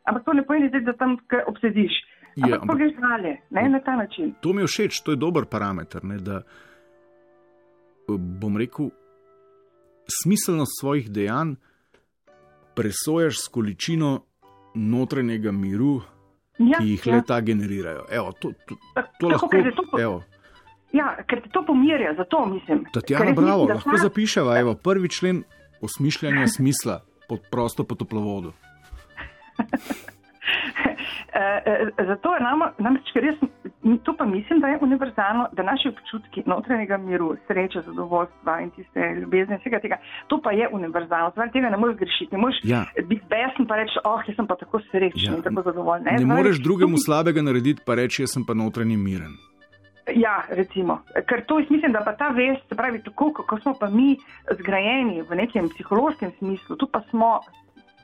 [0.06, 1.92] Ampak to ne pomeni, da tam kaj obsediš.
[2.36, 4.34] Je, Ampak ampak- pogreš dalje, ne na ta način.
[4.40, 6.04] To mi je všeč, to je dober parameter.
[6.04, 6.42] Ne, da,
[8.40, 8.90] bom rekel,
[10.08, 11.54] smiselnost svojih dejanj
[12.74, 14.22] presojaš s količino
[14.76, 16.02] notranjega miru,
[16.60, 17.16] Ja, ki jih ja.
[17.16, 18.06] leta generirajo.
[18.12, 20.24] Evo, to, to, to tako, lahko, ker to po- evo,
[20.92, 22.84] Ja, ker te to pomirja, zato mislim.
[22.94, 24.60] Tatjana, bravo, mislim, lahko vsak- zapiševa.
[24.60, 25.44] Evo, prvi člen
[25.82, 26.98] osmišljanja smisla
[27.28, 28.52] pod prosto po toplovodu.
[31.66, 33.38] eh, zato je nama, namreč, ker jaz,
[34.04, 39.00] to pa mislim, da je univerzalno, da naši občutki notranjega miru, sreče, zadovoljstva in tiste
[39.22, 41.32] ljubezni, vsega tega, to pa je univerzalno.
[41.32, 42.86] Zdaj tega ne moreš grešiti, ne moreš Ja.
[43.06, 45.36] biti besen pa reči, oh, jaz sem pa tako srečen Ja.
[45.38, 46.04] in tako zadovoljen.
[46.04, 49.36] Ne Zdaj, moreš drugemu tukaj- slabega narediti, pa reči, jaz sem pa notranji miren.
[50.16, 51.02] Ja, recimo.
[51.30, 54.16] Ker to jaz mislim, da pa ta vest, se pravi, tako kako smo pa mi
[54.52, 57.40] zgrajeni v nekem psihološkem smislu, tu pa smo,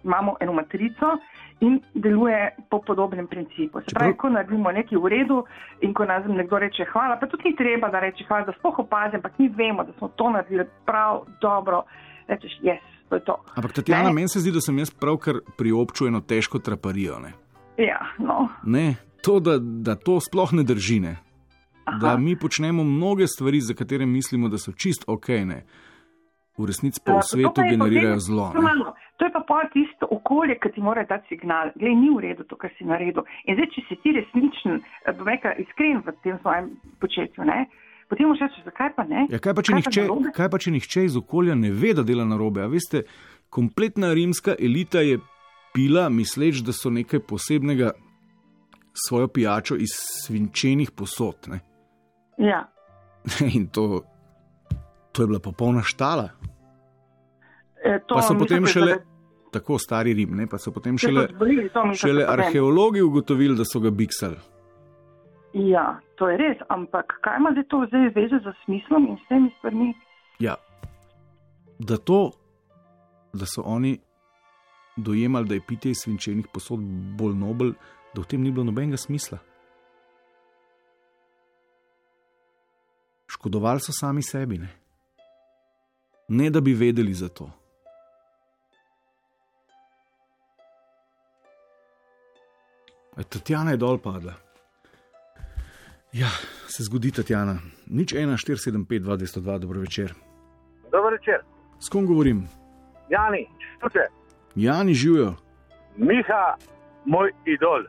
[0.05, 1.17] imamo eno matrico
[1.59, 3.79] in deluje po podobnem principu.
[3.79, 5.43] Se pravi, ko naredimo nekaj v redu
[5.81, 8.79] in ko nam nekdo reče hvala, pa tudi ni treba, da reče hvala, da sploh
[8.79, 11.83] opazim, ampak mi vemo, da smo to naredili prav, dobro,
[12.27, 13.37] rečeš, jaz, to je to.
[13.55, 17.19] Ampak Tatjana, meni se zdi, da sem jaz pravkar priobčil eno težko traparijo.
[17.19, 17.33] Ne?
[17.77, 18.47] Ja, no.
[18.63, 20.99] Ne, to, da, da to sploh ne drži.
[20.99, 21.17] Ne?
[22.01, 25.63] Da mi počnemo mnoge stvari, za katere mislimo, da so čist ok, ne.
[26.57, 28.51] v resnici pa v svetu generirajo zlo.
[28.55, 28.61] Ne?
[29.15, 32.43] To je pa pol tisto okolje, ki ti mora dati signal, glej, ni v redu
[32.49, 33.23] to, kar si naredil.
[33.47, 37.65] In zdaj, če si ti resničen, eh, bom rekel, iskren v tem svojem početju, ne,
[38.11, 39.27] potem moš reči, zakaj pa ne?
[39.31, 40.33] Ja, kaj, pa, če Kaj pa nihče, narobe?
[40.35, 42.65] kaj pa če nihče iz okolja ne ve, da dela narobe?
[42.65, 43.05] A veste,
[43.49, 45.21] kompletna rimska elita je
[45.75, 47.93] pila, misleč, da so nekaj posebnega
[49.07, 49.95] svojo pijačo iz
[50.25, 51.47] svinčenih posod.
[51.47, 51.59] Ne?
[52.37, 52.65] Ja.
[53.55, 54.03] In to,
[55.11, 56.29] to je bila popolna štala.
[57.85, 60.47] E, to Pa so potem da šele, zdaj- tako stari Rim, ne?
[60.47, 64.37] pa so potem šele, mislim, šele da arheologi ugotovili, da so ga biksali.
[65.53, 69.27] Ja, to je res, ampak kaj ima zdaj to zdaj veze z smislom in s
[69.29, 69.93] temi stvarmi?
[70.39, 70.55] Ja,
[71.79, 72.31] da to,
[73.33, 73.99] da so oni
[74.97, 76.79] dojemali, da je pitje iz svinčenih posod
[77.19, 77.73] bolj nobel,
[78.15, 79.37] da v tem ni bilo nobenega smisla.
[83.27, 84.69] Škodovali so sami sebi, ne,
[86.27, 87.49] ne da bi vedeli za to.
[93.23, 94.33] Tatjana je dol padla.
[96.13, 96.27] Ja,
[96.67, 97.57] se zgodi Tatjana.
[97.87, 100.13] Nič 1, 4, 7, 5, 2, 202, dobro večer.
[100.91, 101.41] Dober večer,
[101.79, 102.47] S kom govorim?
[103.09, 103.47] Jani,
[103.81, 104.07] čute,
[104.55, 105.35] Jani živijo,
[105.97, 106.55] Miha,
[107.05, 107.83] moj idol.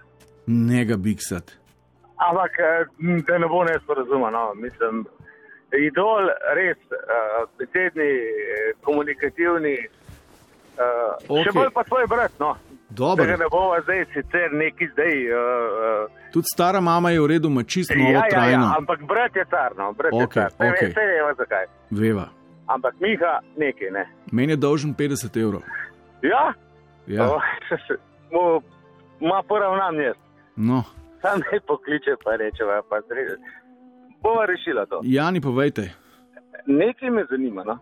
[0.47, 1.53] ne ga biksat.
[2.17, 2.87] Ampak eh,
[3.27, 5.05] da ne bo nesporazuma, no, mislim,
[5.73, 9.77] idol res, uh, besedni, eh, komunikativni,
[10.79, 11.45] uh, okay.
[11.45, 12.55] še bolj pa tvoj brat, no.
[12.91, 13.27] Dobro.
[13.27, 15.15] Da ne bova zdaj sicer neki zdaj.
[15.33, 18.67] Uh, uh, Tudi stara mama je v redu, ima čist novo ja, ja, trajno.
[18.67, 20.47] ja, ampak brat je car, no, brat Okej, je.
[20.47, 20.91] Vse okej.
[20.91, 20.95] okay.
[20.95, 21.65] vemo zakaj.
[21.91, 22.29] Veva.
[22.67, 24.09] Ampak Miha, nekaj, ne.
[24.33, 25.63] Meni je dolžen 50 evrov.
[26.23, 26.53] Ja,
[27.07, 27.43] Ja, Oh,
[28.33, 28.61] mu,
[29.29, 30.17] ma poravnam jaz.
[30.57, 30.85] no,
[31.23, 33.43] Sam ne pokliče, pa reče, pa sredi.
[34.23, 35.01] Bova rešila to.
[35.05, 35.91] Jani, povejte.
[36.67, 37.65] Nekaj me zanima.
[37.65, 37.79] No?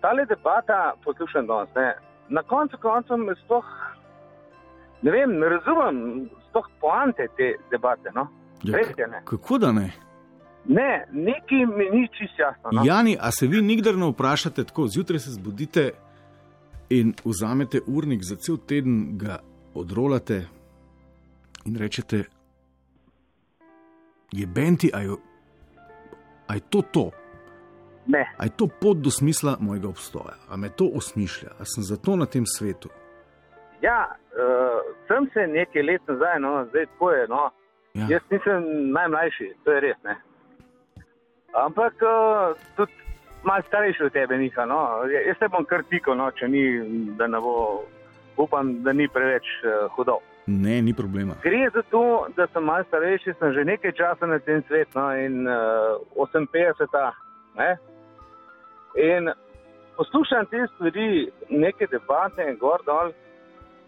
[0.00, 1.94] Tale debata, poslušam danes, ne?
[2.28, 3.64] na koncu koncev me sploh,
[5.04, 5.98] ne vem, ne razumem
[6.48, 8.12] sploh poante te debate.
[8.14, 8.28] No?
[8.62, 9.20] Ja, Res je, ne.
[9.28, 9.90] Kako da ne?
[10.64, 12.72] Ne, nekaj mi ni čisto jasno.
[12.72, 12.84] No?
[12.84, 15.90] Jani, a se vi nikdar ne vprašate tako, zjutraj se zbudite
[16.88, 19.38] in vzamete urnik za cel teden, ga
[19.74, 20.46] odrolate
[21.64, 22.24] in rečete,
[24.32, 25.16] je benti, a je,
[26.46, 27.10] a je to to?
[28.06, 28.24] Ne.
[28.36, 30.36] A je to pot do smisla mojega obstoja?
[30.48, 31.48] A me to osmišlja?
[31.58, 32.88] A sem zato na tem svetu?
[33.84, 37.26] Ja, uh, sem se nekaj let nazaj, no, zdaj tako je.
[37.28, 37.42] No.
[37.94, 38.06] Ja.
[38.16, 38.64] Jaz nisem
[38.96, 39.98] najmlajši, to je res.
[40.04, 40.16] Ne.
[41.54, 42.92] Ampak uh, tudi
[43.44, 44.64] malo starejši od tebe, Miha.
[44.66, 44.80] No.
[45.12, 46.64] Ja- Jaz se bom kar tikal, no, če ni,
[47.18, 47.84] da ne bo,
[48.40, 50.18] upam, da ni preveč uh, hudo.
[50.46, 51.34] Ne, ni problema.
[51.42, 55.06] Gre za to, da sem malo starejši, sem že nekaj časa na tem svetu no,
[55.16, 57.12] in uh, 58.
[57.56, 57.70] Ne?
[59.00, 59.30] In
[59.96, 63.12] poslušam te stvari, neke debate, gor dol.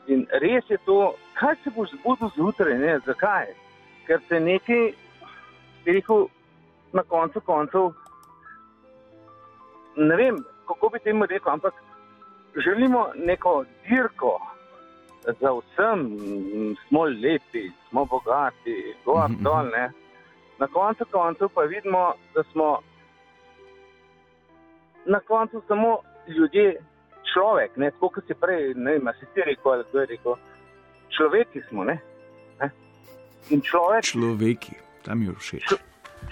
[0.09, 2.98] In res je to, kaj se boš zbudil zjutraj, ne?
[3.07, 3.46] zakaj?
[4.07, 4.92] Ker se nekaj,
[5.84, 6.26] bi rekel,
[6.92, 7.90] na koncu koncev,
[9.96, 10.38] ne vem,
[10.68, 11.74] kako bi temu rekel, ampak
[12.64, 14.38] želimo neko dirko
[15.40, 16.18] za vsem,
[16.88, 19.64] smo lepi, smo bogati, gor Mhm, dol.
[19.74, 19.90] Ne?
[20.59, 22.78] Na koncu koncev pa vidimo, da smo
[25.07, 25.98] na koncu samo
[26.28, 26.80] ljudje,
[27.37, 30.34] človek, ne, tako kot si prej, ne vem, si ti rekel ali kdo je rekel.
[31.12, 32.01] Človeki smo, ne?
[32.61, 32.70] ne?
[33.53, 34.74] In človek, Človeki,
[35.05, 35.64] tam je všeč.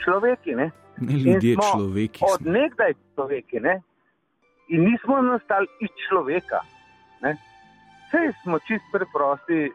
[0.00, 0.72] človeki, ne?
[0.98, 2.24] Ne ljudje, človeki.
[2.24, 2.52] Od smo.
[2.52, 3.82] nekdaj človeki, ne?
[4.72, 6.64] In nismo nastali iz človeka.
[7.20, 7.36] Ne?
[8.08, 9.68] Vse smo čist preprosti,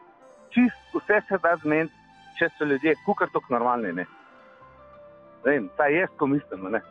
[0.50, 1.94] čist vse se da zmeniti,
[2.40, 3.94] če so ljudje kukar tako normalni.
[3.94, 4.06] Ne?
[5.46, 6.82] Ne vem, ta jaz, ko mislim, ne.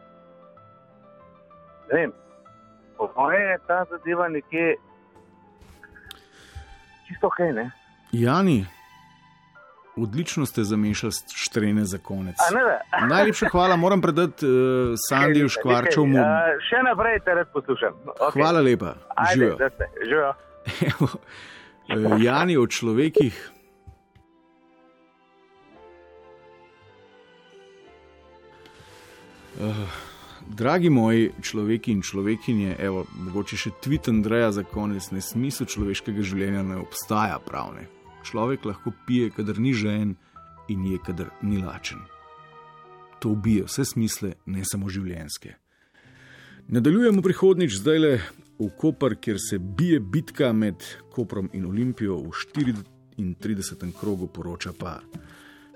[1.89, 2.13] Ne vem,
[2.99, 4.77] po moje je ta zadeva nekje
[7.09, 7.71] čisto ok, ne.
[8.13, 8.67] Jani,
[9.97, 12.37] odlično ste zamešali štrene za konec.
[12.91, 13.07] A.
[13.15, 14.53] Najlepša hvala, moram predati uh,
[15.09, 16.19] Sandiju Škvarčovmu.
[16.19, 17.95] Uh, še naprej te res poslušam.
[18.07, 18.33] Okay.
[18.33, 18.95] Hvala lepa.
[19.35, 20.35] Živijo.
[20.91, 21.09] Evo,
[21.89, 23.51] eh, Jani o človekih.
[29.59, 30.08] Uh,
[30.57, 36.25] dragi moji človeki in človekinje, evo, mogoče še tweet Andreja za konec, ne smisel človeškega
[36.25, 37.87] življenja ne obstaja pravne.
[38.27, 40.17] Človek lahko pije, kadar ni žen
[40.69, 42.01] in je, kadar ni lačen.
[43.23, 45.55] To ubije vse smisle, ne samo življenjske.
[46.69, 48.13] Nadaljujemo prihodnič zdaj le
[48.59, 50.85] v Koper, kjer se bije bitka med
[51.15, 53.93] Koprom in Olimpijo v 34.
[53.99, 54.99] krogu, poroča pa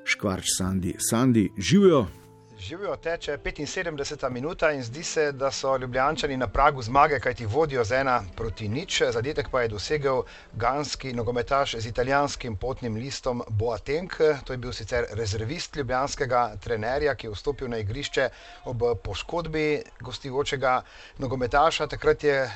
[0.04, 0.94] Škvarč Sandi.
[0.98, 2.21] Sandi, živijo.
[2.62, 7.84] Živijo teče 75 minuta in zdi se, da so Ljubljančani na pragu zmage, kajti vodijo
[7.84, 9.02] z ena proti nič.
[9.10, 14.12] Zadetek pa je dosegel ganski nogometaš z italijanskim potnim listom Boateng.
[14.44, 18.28] To je bil sicer rezervist ljubljanskega trenerja, ki je vstopil na igrišče
[18.64, 20.82] ob poškodbi gostujočega
[21.18, 21.86] nogometaša.
[21.86, 22.52] Takrat je eh,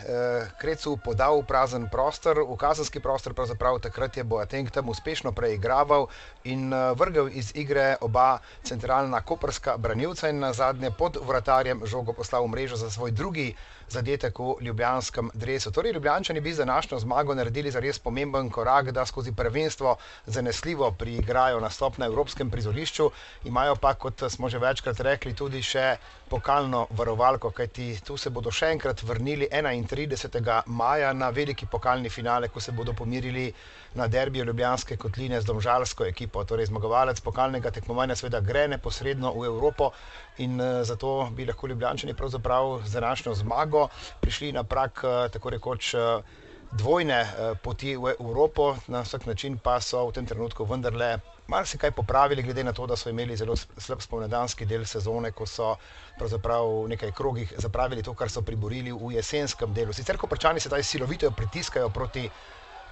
[0.60, 6.06] Krecu podal prazen prostor, v kazenski prostor, pravzaprav takrat je Boateng tam uspešno preigraval
[6.44, 11.80] in eh, vrgel iz igre oba centralna koperska branilca branilca in na zadnje pod vratarjem
[11.88, 13.56] žogo poslal v mrežo za svoj drugi
[13.88, 15.70] zadetek v ljubljanskem drevesu.
[15.70, 20.90] Torej, Ljubljančani bi za našo zmago naredili za res pomemben korak, da skozi prvenstvo zanesljivo
[20.92, 23.10] priigrajo nastop na evropskem prizorišču,
[23.44, 25.96] imajo pa, kot smo že večkrat rekli, tudi še
[26.28, 30.62] pokalno varovalko, kajti tu se bodo še enkrat vrnili 31.
[30.66, 33.52] maja na veliki pokalni finale, ko se bodo pomirili
[33.94, 36.44] na derbijo Ljubljanske kotline z domžalsko ekipo.
[36.44, 39.92] Torej, zmagovalec pokalnega tekmovanja seveda gre neposredno v Evropo
[40.38, 43.75] in uh, zato bi lahko Ljubljančani pravzaprav z današnjo zmago
[44.20, 45.94] prišli na prak uh, tako rekoč.
[45.94, 51.12] Uh, Dvojne uh, poti v Evropo, na vsak način pa so v tem trenutku vendarle
[51.46, 55.76] marsikaj popravili, glede na to, da so imeli zelo slab spomladanski del sezone, ko so
[56.18, 59.92] pravzaprav v nekaj krogih zapravili to, kar so priborili v jesenskem delu.
[59.92, 62.28] Sicer, ko prečani sedaj silovito pritiskajo proti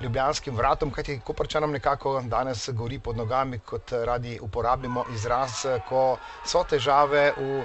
[0.01, 6.16] ljubljanskim vratom, kajti Koprčanom nekako danes gori pod nogami, kot radi uporabimo izraz, ko
[6.47, 7.64] so težave v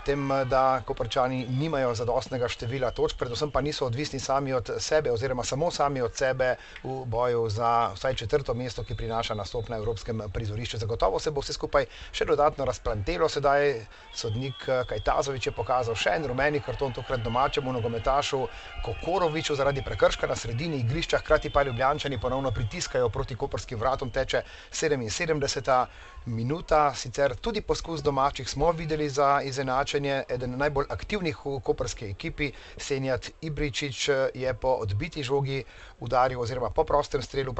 [0.00, 5.44] tem, da Koprčani nimajo zadostnega števila točk, predvsem pa niso odvisni sami od sebe oziroma
[5.44, 10.22] samo sami od sebe v boju za vsaj četrto mesto, ki prinaša nastop na evropskem
[10.32, 10.78] prizorišču.
[10.78, 16.26] Zagotovo se bo vse skupaj še dodatno razplantelo, sedaj sodnik Kajtazovič je pokazal še en
[16.26, 18.42] rumeni karton, tokrat domačemu nogometašu
[18.80, 24.42] Kokoroviču zaradi prekrška na sredini igrišča, hkrati pa Ljubljančani ponovno pritiskajo proti koprskim vratom, teče
[24.70, 25.86] 77
[26.26, 30.22] minuta, sicer tudi poskus domačih smo videli za izenačenje.
[30.28, 35.64] Eden najbolj aktivnih v koperski ekipi, Senjat Ibričič, je po odbiti žogi
[36.00, 37.54] udaril, oziroma po prostem strelu,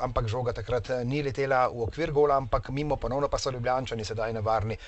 [0.00, 4.32] ampak žoga takrat ni letela v okvir gola, ampak mimo ponovno pa so ljubljančani sedaj
[4.32, 4.78] nevarni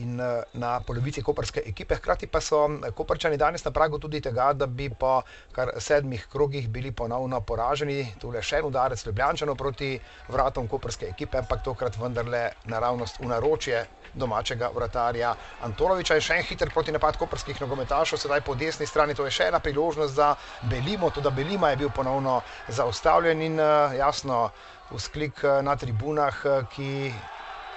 [0.00, 0.16] in
[0.52, 1.96] na polovici koperske ekipe.
[1.96, 2.62] Hkrati pa so
[2.96, 5.20] koperčani danes na pragu tudi tega, da bi po
[5.52, 8.14] kar sedmih krogih bili ponovno poraženi.
[8.20, 9.92] Tu je še en udarec Ljubljančanov proti
[10.28, 13.84] vratom koperske ekipe, ampak tokrat vendarle naravnost v naročje
[14.14, 15.34] domačega vratarja
[15.66, 16.18] Antoloviča.
[16.18, 19.14] Je še en hiter proti napad koperskih nogometašov, sedaj po desni strani.
[19.14, 20.34] To je še ena priložnost za
[20.70, 23.58] Belimo, tudi Belima je bil ponovno zaustavljen in
[23.98, 24.48] jasno
[24.90, 26.42] vzklik na tribunah,
[26.72, 27.12] ki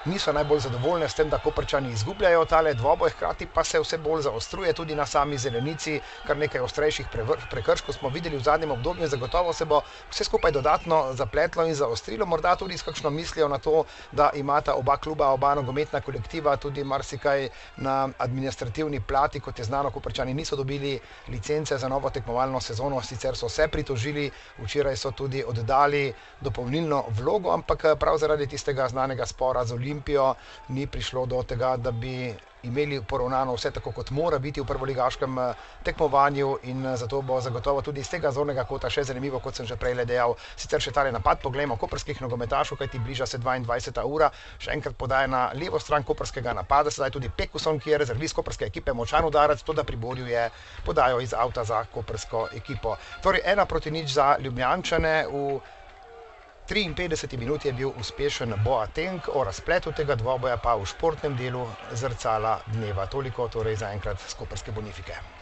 [0.03, 4.21] niso najbolj zadovoljne s tem, da koprčani izgubljajo tale dvoboj, hkrati pa se vse bolj
[4.21, 5.93] zaostruje tudi na sami zelenici,
[6.23, 7.07] kar nekaj ostrejših
[7.45, 9.07] prekrškov smo videli v zadnjem obdobju.
[9.07, 13.57] Zagotovo se bo vse skupaj dodatno zapletlo in zaostrilo, morda tudi s kakšno mislijo na
[13.57, 17.47] to, da imata oba kluba, oba nogometna kolektiva tudi marsikaj
[17.77, 23.35] na administrativni plati, kot je znano, koprčani niso dobili licence za novo tekmovalno sezono, sicer
[23.35, 26.05] so se pritožili, včeraj so tudi oddali
[26.39, 29.92] dopolnilno vlogo, ampak prav zaradi tistega znanega spora z Olimpijo.
[29.93, 30.33] Olimpijo,
[30.69, 32.33] ni prišlo do tega, da bi
[32.63, 35.35] imeli poravnano vse tako, kot mora biti v prvoligaškem
[35.83, 39.75] tekmovanju, in zato bo zagotovo tudi iz tega zornega kota še zanimivo, kot sem že
[39.75, 40.33] prej dejal.
[40.55, 44.05] Sicer še tale napad, poglejmo, koperskih nogometašov, kajti bliža se 22.
[44.07, 48.33] ura, še enkrat podaja na levo stran koperskega napada, sedaj tudi Pekuson, ki je rezervist
[48.33, 50.47] koperske ekipe, močan udarec, to da priborju je
[50.83, 52.95] podajo iz avta za kopersko ekipo.
[53.21, 55.59] Torej, ena proti nič za Ljubljančane v
[56.68, 62.59] 53 minut je bil uspešen Boateng, o razpletu tega dvoboja pa v športnem delu zrcala
[62.72, 63.05] dneva.
[63.05, 65.32] Toliko torej za enkrat skoperske bonifike.